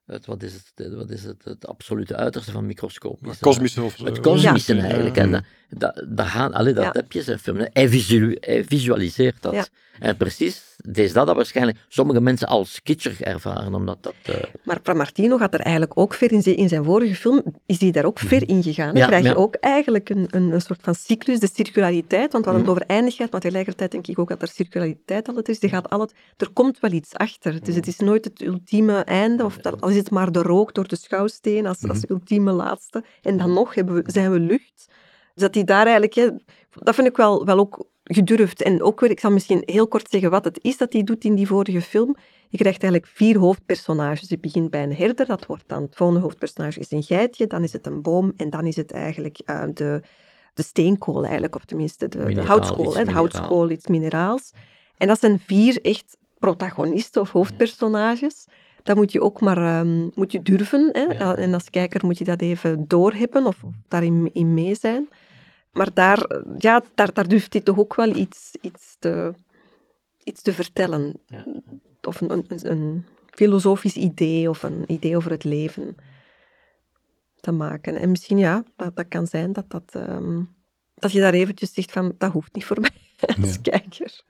[0.06, 3.30] het, wat is het, wat is het, het absolute uiterste van microscopisch.
[3.32, 4.84] Het kosmische of Het eh, kosmische ja.
[4.84, 5.18] eigenlijk.
[5.18, 6.90] En dat, dat, dat, gaan, allee, dat Ja.
[6.94, 7.58] heb je zijn film.
[7.58, 7.66] hè.
[7.74, 9.54] Hij, visu- hij visualiseert dat.
[9.54, 9.66] Ja.
[10.00, 14.14] En precies, deze dat, dat waarschijnlijk sommige mensen als kitschig ervaren, omdat dat...
[14.24, 16.42] eh, Maar Pramartino gaat er eigenlijk ook ver in.
[16.42, 18.88] zijn- In zijn vorige film is hij daar ook ver in gegaan.
[18.88, 22.32] Dan Ja, krijg je ook eigenlijk een, een, een soort van cyclus, de circulariteit.
[22.32, 25.50] Want we hadden het over eindigheid, maar tegelijkertijd denk ik ook dat er circulariteit altijd
[25.50, 25.60] is.
[25.60, 27.64] Die gaat altijd, er komt wel iets achter.
[27.64, 30.74] Dus het is nooit het ultieme einde, of dat, al is het maar de rook
[30.74, 33.04] door de schouwsteen als, als ultieme laatste.
[33.22, 34.90] En dan nog hebben we, zijn we lucht.
[35.34, 36.32] Dus dat hij daar eigenlijk,
[36.70, 38.62] dat vind ik wel, wel ook gedurfd.
[38.62, 41.36] En ook ik zal misschien heel kort zeggen wat het is dat hij doet in
[41.36, 42.16] die vorige film.
[42.50, 44.30] Je krijgt eigenlijk vier hoofdpersonages.
[44.30, 47.64] Je begint bij een herder, dat wordt dan het volgende hoofdpersonage is een geitje, dan
[47.64, 50.02] is het een boom en dan is het eigenlijk eh, de,
[50.54, 54.52] de steenkool eigenlijk, of tenminste de, de Mineraal, houtskool, iets hè, de houtskool, iets mineraals.
[54.98, 58.48] En dat zijn vier echt protagonisten of hoofdpersonages.
[58.84, 60.90] Dat moet je ook maar ehm, moet je durven.
[60.92, 61.02] Hè?
[61.02, 61.36] Ja.
[61.36, 65.10] En als kijker moet je dat even doorhebben of, of daarin in mee zijn.
[65.72, 69.34] Maar daar, ja, daar, daar durft hij toch ook wel iets, iets, te,
[70.24, 71.20] iets te vertellen.
[71.26, 71.46] Ja.
[72.02, 75.96] Of een, een, een filosofisch idee of een idee over het leven
[77.40, 77.96] te maken.
[77.96, 80.42] En misschien, ja, dat, dat kan zijn dat, dat, ehm,
[80.96, 82.92] dat je daar eventjes zegt van, dat hoeft niet voor mij
[83.42, 83.62] als Ja.
[83.62, 84.22] kijker.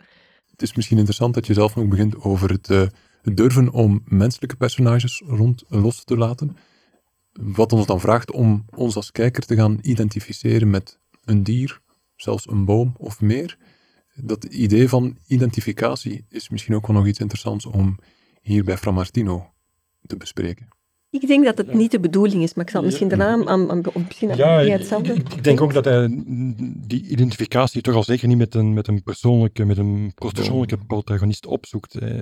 [0.52, 2.92] Het is misschien interessant dat je zelf ook begint over het, eh, het
[3.24, 6.56] durven om menselijke personages rond los te laten.
[7.34, 11.80] Wat ons dan vraagt om ons als kijker te gaan identificeren met een dier,
[12.16, 13.58] zelfs een boom of meer.
[14.16, 17.98] Dat idee van identificatie is misschien ook wel nog iets interessants om
[18.42, 19.50] hier bij Framartino
[20.08, 20.68] te bespreken.
[21.10, 23.82] Ik denk dat het niet de bedoeling is, maar ik zal misschien daarna aan, aan,
[24.08, 25.14] misschien Ja, aan- hetzelfde.
[25.14, 26.08] ik- ik denk ook dat hij
[26.88, 31.46] die identificatie toch al zeker niet met een, met een persoonlijke, met een persoonlijke protagonist
[31.46, 31.96] opzoekt.
[31.96, 32.18] eh.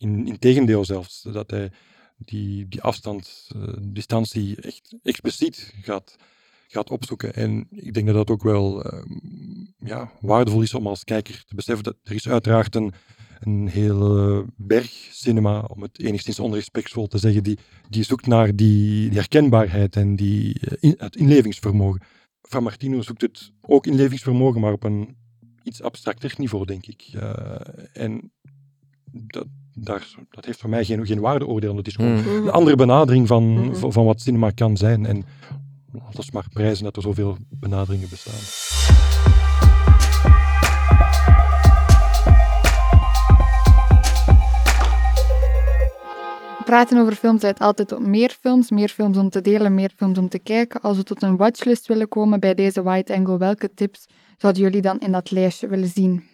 [0.00, 1.70] In, in tegendeel zelfs, dat hij
[2.16, 6.16] die, die afstand, eh, distantie echt expliciet gaat,
[6.68, 7.34] gaat opzoeken.
[7.34, 9.02] En ik denk dat dat ook wel eh,
[9.78, 12.92] ja, waardevol is om als kijker te beseffen dat er is uiteraard een,
[13.40, 19.08] een hele berg cinema, om het enigszins onrespectvol te zeggen, die, die zoekt naar die,
[19.08, 22.00] die herkenbaarheid en die, eh, het inlevingsvermogen.
[22.42, 25.16] Van Martino zoekt het ook inlevingsvermogen, maar op een
[25.62, 27.08] iets abstracter niveau, denk ik.
[27.12, 27.60] Eh,
[27.92, 28.32] en
[29.12, 31.76] dat, daar, dat heeft voor mij geen, geen waardeoordeel.
[31.76, 32.34] Het is gewoon hmm.
[32.36, 32.46] Mhm.
[32.46, 33.74] een andere benadering van, Mhm.
[33.74, 35.06] van, van wat cinema kan zijn.
[35.06, 35.24] En
[35.92, 38.68] laten we maar prijzen dat er zoveel benaderingen bestaan.
[46.64, 50.18] Praten over films uit altijd op meer films, meer films om te delen, meer films
[50.18, 50.80] om te kijken.
[50.80, 54.06] Als we tot een watchlist willen komen bij deze White Angle, welke tips
[54.38, 56.29] zouden jullie dan in dat lijstje willen zien?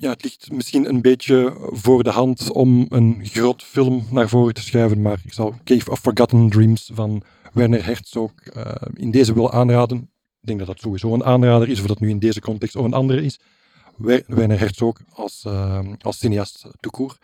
[0.00, 4.54] Ja, het ligt misschien een beetje voor de hand om een groot film naar voren
[4.54, 7.22] te schuiven, maar ik zal Cave of Forgotten Dreams van
[7.52, 9.98] Werner Herzog eh, in deze willen aanraden.
[10.40, 12.84] Ik denk dat dat sowieso een aanrader is, of dat nu in deze context of
[12.84, 13.38] een andere is.
[13.96, 17.16] Wer- Werner Herzog als, eh, als cineast toekoor.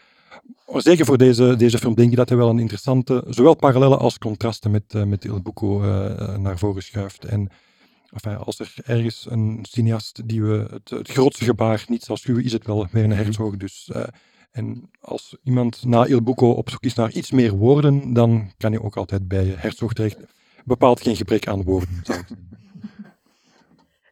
[0.77, 4.19] Zeker voor deze, deze film denk ik dat hij wel een interessante, zowel parallellen als
[4.19, 5.79] contrasten met, eh, met Il Bucco
[6.39, 7.25] naar voren schuift.
[7.25, 7.49] En
[8.15, 12.45] enfin, als er ergens een cineast die we het, het grootste gebaar niet zal schuwen,
[12.45, 13.57] is het wel Werner Herzog.
[13.57, 14.03] Dus, eh,
[14.51, 18.73] en als iemand na Il Bucco op zoek is naar iets meer woorden, dan kan
[18.73, 20.19] je ook altijd bij Herzog terecht.
[20.65, 22.01] Bepaalt geen gebrek aan woorden.
[22.03, 22.19] zou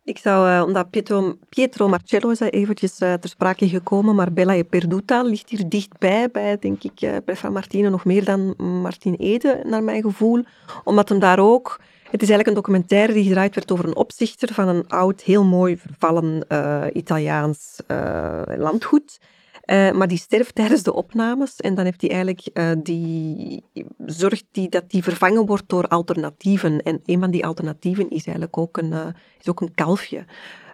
[0.04, 4.32] ik zou, eh, omdat Pietro, Pietro Marcello is daar eventjes eh, ter sprake gekomen, maar
[4.32, 8.24] Bella e Perduta ligt hier dichtbij, bij, denk ik, eh, bij Van Martine nog meer
[8.24, 10.44] dan Martin Ede, naar mijn gevoel.
[10.84, 11.80] Omdat hem daar ook...
[12.12, 15.44] Het is eigenlijk een documentaire die gedraaid werd over een opzichter van een oud, heel
[15.44, 19.20] mooi vervallen eh, Italiaans eh, landgoed.
[19.62, 22.48] Eh, maar die sterft tijdens de opnames en dan heeft hij eigenlijk
[22.84, 23.64] die,
[24.06, 26.82] zorgt die dat die vervangen wordt door alternatieven.
[26.82, 28.92] En een van die alternatieven is eigenlijk ook een,
[29.40, 30.24] is ook een kalfje.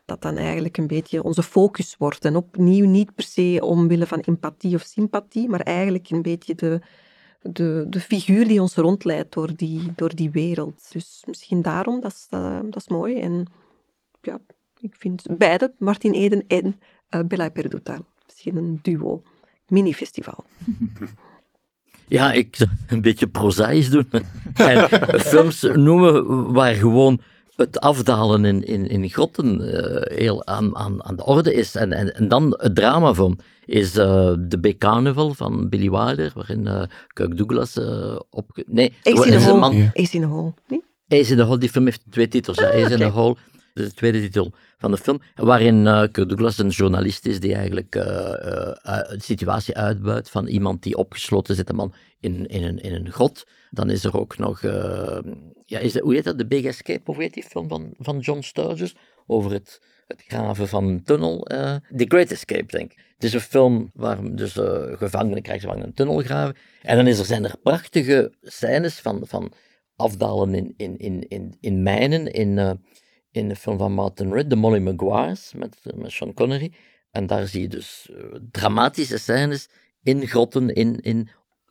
[0.05, 2.24] Dat dan eigenlijk een beetje onze focus wordt.
[2.24, 6.80] En opnieuw niet per se omwille van empathie of sympathie, maar eigenlijk een beetje de,
[7.41, 10.93] de, de figuur die ons rondleidt door die, door die wereld.
[10.93, 13.20] Dus misschien daarom, dat is, eh, dat is mooi.
[13.20, 13.47] En
[14.20, 14.41] ja,
[14.80, 19.22] ik vind beide, Martin Eden en eh, Bella Perduta, misschien een duo.
[19.66, 20.45] Mini-festival.
[22.11, 24.09] Ja, ik een beetje prozaïs doen.
[24.55, 24.89] En
[25.20, 27.20] films noemen waar gewoon
[27.59, 31.74] het afdalen in, in, in grotten eh, heel aan, aan, aan de orde is.
[31.74, 36.66] En, en, en dan het drama van is eh, de B-Carnival van Billy Wilder, waarin
[36.66, 36.82] eh
[37.12, 37.78] Kirk Douglas
[38.30, 38.62] op...
[38.66, 39.90] Nee, Ace in is een man.
[39.94, 40.54] Ace in the Hole.
[40.68, 40.82] Nee?
[41.20, 42.59] Ace in the Hole, die film heeft twee titels.
[42.59, 42.68] ja.
[42.68, 43.04] Ah, Ace in the.
[43.04, 43.36] Hole.
[43.85, 48.03] De tweede titel van de film, waarin uh, Douglas een journalist is die eigenlijk uh,
[48.05, 52.95] uh, de situatie uitbuit van iemand die opgesloten zit, een man in, in, een, in
[52.95, 53.47] een grot.
[53.70, 54.61] Dan is er ook nog,
[55.64, 58.41] ja, is hoe heet dat, The Big Escape, of heet die film van, van John
[58.41, 61.39] Sturges, over het, het graven van een tunnel.
[61.97, 62.99] The Great Escape, denk ik.
[63.14, 64.53] Het is een film waar dus
[64.93, 66.57] gevangenen, krijgsgevangenen een tunnel graven.
[66.83, 69.53] En dan is er, zijn er prachtige scènes van, van
[69.97, 72.81] afdalen in, in, in, in, in mijnen, in
[73.31, 76.72] in de film van Martin Ritt, The Molly Maguires, met, met Sean Connery.
[77.11, 79.68] En daar zie je dus uh, dramatische scènes
[80.03, 81.29] in grotten, in, in,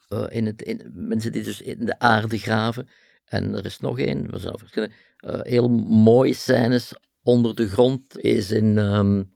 [0.10, 2.88] uh, in het, in, mensen die dus in de aarde graven.
[3.26, 6.94] En er is nog één, we zijn verschillende, uh, heel mooie scènes
[7.24, 9.32] onder de grond, is in, um,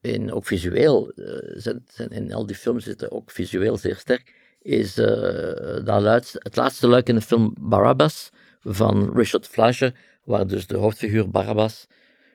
[0.00, 1.12] in ook visueel,
[1.54, 7.08] zijn, in al die films zitten ook visueel zeer sterk, is dat het laatste luik
[7.08, 9.94] in de film Barabbas van Richard Fleischer,
[10.30, 11.86] waar dus de hoofdfiguur Barabbas,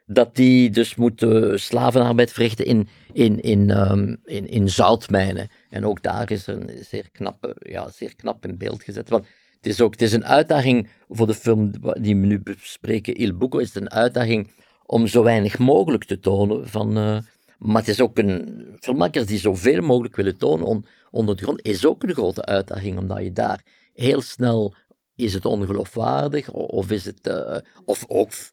[0.06, 5.50] dat die dus moet uh, slavenarbeid verrichten in, in, in, um, in, in zoutmijnen.
[5.70, 9.10] En ook daar is een zeer, knappe, ja, zeer knap in beeld gezet.
[9.10, 9.26] Want
[9.56, 11.72] het is ook het is een uitdaging voor de film
[12.02, 14.52] die we nu bespreken, Il Buco, is het een uitdaging
[14.86, 16.98] om zo weinig mogelijk te tonen van...
[16.98, 17.18] Uh,
[17.58, 18.64] maar het is ook een...
[18.80, 22.98] Filmmakers die zoveel mogelijk willen tonen on, onder de grond, is ook een grote uitdaging,
[22.98, 24.76] omdat je daar heel snel
[25.16, 28.52] is het ongeloofwaardig of is het uh, of, of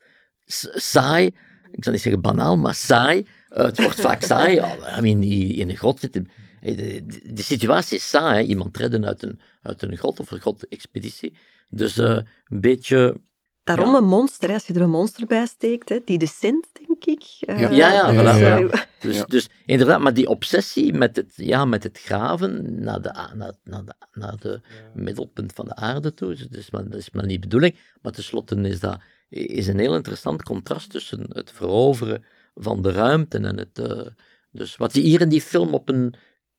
[0.75, 1.27] saai?
[1.71, 3.27] Ik zal niet zeggen banaal, maar saai.
[3.51, 4.57] Uh, het wordt vaak saai.
[4.99, 6.31] I mean, in een grot zitten.
[6.61, 8.47] De, de, de, situatie is saai.
[8.47, 11.37] Iemand redden uit een, uit een grot of een grot-expeditie.
[11.69, 13.21] Dus uh, een beetje
[13.65, 17.23] Daarom een monster, als je er een monster bij steekt, hè, die descent, denk ik.
[17.41, 18.69] Uh, ja, ja, ja, ja,
[19.03, 23.55] Dus, dus inderdaad, maar die obsessie met het, ja, met het graven naar de, naar,
[23.65, 24.61] naar de, naar de
[24.95, 28.57] middelpunt van de aarde toe, dus, dus dat is maar niet de bedoeling, maar tenslotte
[28.57, 32.25] is dat is een heel interessant contrast tussen het veroveren
[32.55, 33.79] van de ruimte en het...
[33.79, 34.07] Uh,
[34.51, 36.15] dus wat je hier in die film op een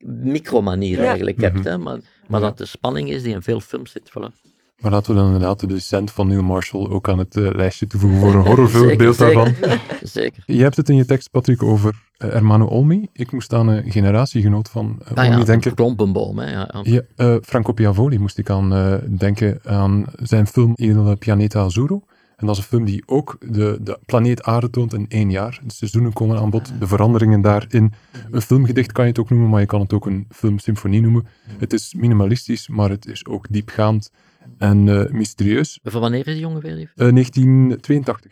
[0.06, 1.68] micromanier eigenlijk hebt, mhm.
[1.68, 4.10] hè, maar, maar dat de spanning is die in veel films zit.
[4.10, 4.53] Voilà.
[4.84, 7.88] Maar laten we dan inderdaad de descent van Neil Marshall ook aan het uh, lijstje
[7.88, 9.54] toevoegen voor een horrorfilmbeeld daarvan.
[10.02, 10.44] Zeker.
[10.46, 13.08] Je hebt het in je tekst, Patrick, over uh, eh, Ermano Olmi.
[13.14, 15.74] Ik moest aan een generatiegenoot van uh, ah, Olmi ja, denken.
[15.74, 16.52] klompenboom, hè.
[16.52, 17.40] Ja, ja.
[17.42, 22.02] Franco Piavoli moest ik aan denken aan zijn film Il Pianeta Azzurro.
[22.36, 25.60] En dat is een film die ook de, de planeet aarde toont in één jaar.
[25.66, 27.94] De seizoenen komen aan bod, de veranderingen daarin.
[28.32, 31.28] Een filmgedicht kan je het ook noemen, maar je kan het ook een filmsymfonie noemen.
[31.58, 34.12] Het is minimalistisch, maar het is ook diepgaand
[34.58, 35.80] en uh, mysterieus.
[35.84, 36.78] Van wanneer is die ongeveer?
[36.78, 38.32] Uh, 1982.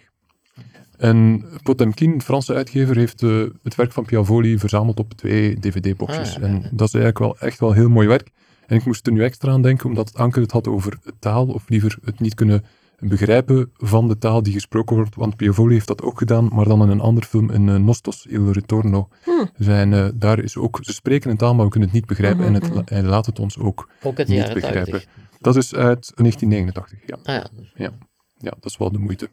[0.97, 6.35] En Potemkin, Franse uitgever, heeft uh, het werk van Piavoli verzameld op twee dvd-boxjes.
[6.35, 8.29] Ah, en dat is eigenlijk wel echt wel heel mooi werk.
[8.67, 11.69] En ik moest er nu extra aan denken, omdat Anke het had over taal, of
[11.69, 12.63] liever het niet kunnen
[12.99, 15.15] begrijpen van de taal die gesproken wordt.
[15.15, 18.25] Want Piavoli heeft dat ook gedaan, maar dan in een ander film, in uh, Nostos,
[18.25, 19.07] Il Ritorno.
[19.23, 19.63] Hm.
[19.63, 22.51] Zijn, uh, daar is ook, ze spreken een taal, maar we kunnen het niet begrijpen.
[22.51, 23.89] Mhm, en het, hij laat het ons ook,
[24.25, 25.01] niet begrijpen.
[25.41, 27.17] Dat is uit 1989, ja.
[27.23, 27.49] Ah, ja.
[27.73, 27.91] ja.
[28.37, 29.29] Ja, dat is wel de moeite.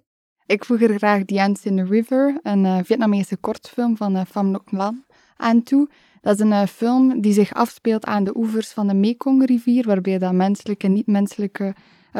[0.47, 4.51] Ik voeg er graag Dance in the River, een uh, Vietnamese kortfilm van uh, Pham
[4.51, 5.05] Ngoc Lan,
[5.37, 5.89] aan toe.
[6.21, 10.19] Dat is een uh, film die zich afspeelt aan de oevers van de Mekongrivier, waarbij
[10.19, 11.75] dat menselijke en niet-menselijke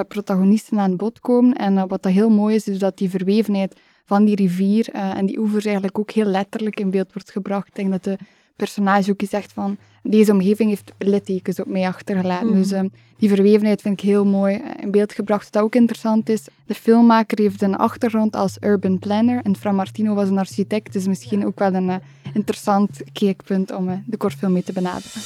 [0.09, 1.55] protagonisten aan bod komen.
[1.55, 5.39] En wat dat heel mooi is, is dat die verwevenheid van die rivier en die
[5.39, 7.69] oevers eigenlijk ook heel letterlijk in beeld wordt gebracht.
[7.69, 8.19] Ik denk dat de
[8.59, 12.47] personage ook zegt van deze omgeving heeft littekens op mij achtergelaten.
[12.49, 12.57] Mhm.
[12.57, 15.49] Dus um, die verwevenheid vind ik heel mooi eh, in beeld gebracht.
[15.55, 20.15] Wat ook interessant is, de filmmaker heeft een achtergrond als urban planner en Fra Martino
[20.15, 21.95] was een architect, dus misschien ook wel een uh,
[22.33, 25.23] interessant keekpunt om uh, de kortfilm mee te benaderen.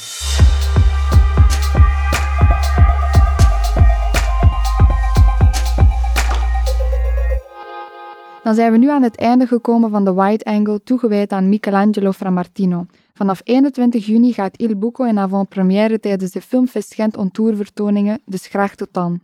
[8.43, 12.11] Dan zijn we nu aan het einde gekomen van de Wide Angle toegewijd aan Michelangelo
[12.11, 12.85] Framartino.
[13.13, 18.21] Vanaf 21 juni gaat Il Buco in avant-première tijdens de Filmfest Gent on Tour vertoningen,
[18.25, 19.19] dus graag tot dan.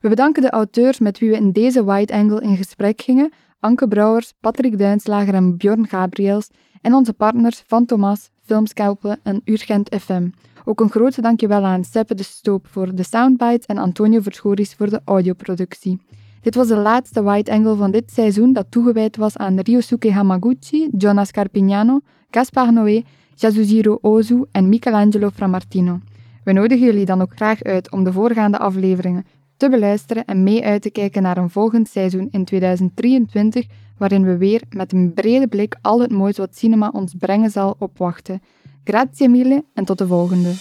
[0.00, 3.88] We bedanken de auteurs met wie we in deze Wide Angle in gesprek gingen, Anke
[3.88, 6.48] Brouwers, Patrick Duinslager en Bjorn Gabriels,
[6.80, 10.28] en onze partners Van Thomas, Filmscalpen en Urgent FM.
[10.64, 14.90] Ook een grote dankjewel aan Seppe de Stoop voor de soundbites en Antonio Verschoris voor
[14.90, 16.00] de audioproductie.
[16.40, 20.88] Dit was de laatste Wide Angle van dit seizoen dat toegewijd was aan Ryosuke Hamaguchi,
[20.98, 22.00] Jonas Carpignano,
[22.30, 23.02] Gaspar Noé,
[23.34, 26.00] Yasujiro Ozu en Michelangelo Framartino.
[26.44, 29.26] We nodigen jullie dan ook graag uit om de voorgaande afleveringen
[29.56, 33.66] te beluisteren en mee uit te kijken naar een volgend seizoen in 2023,
[33.98, 37.76] waarin we weer met een brede blik al het moois wat cinema ons brengen zal
[37.78, 38.42] opwachten.
[38.84, 40.52] Grazie mille en tot de volgende.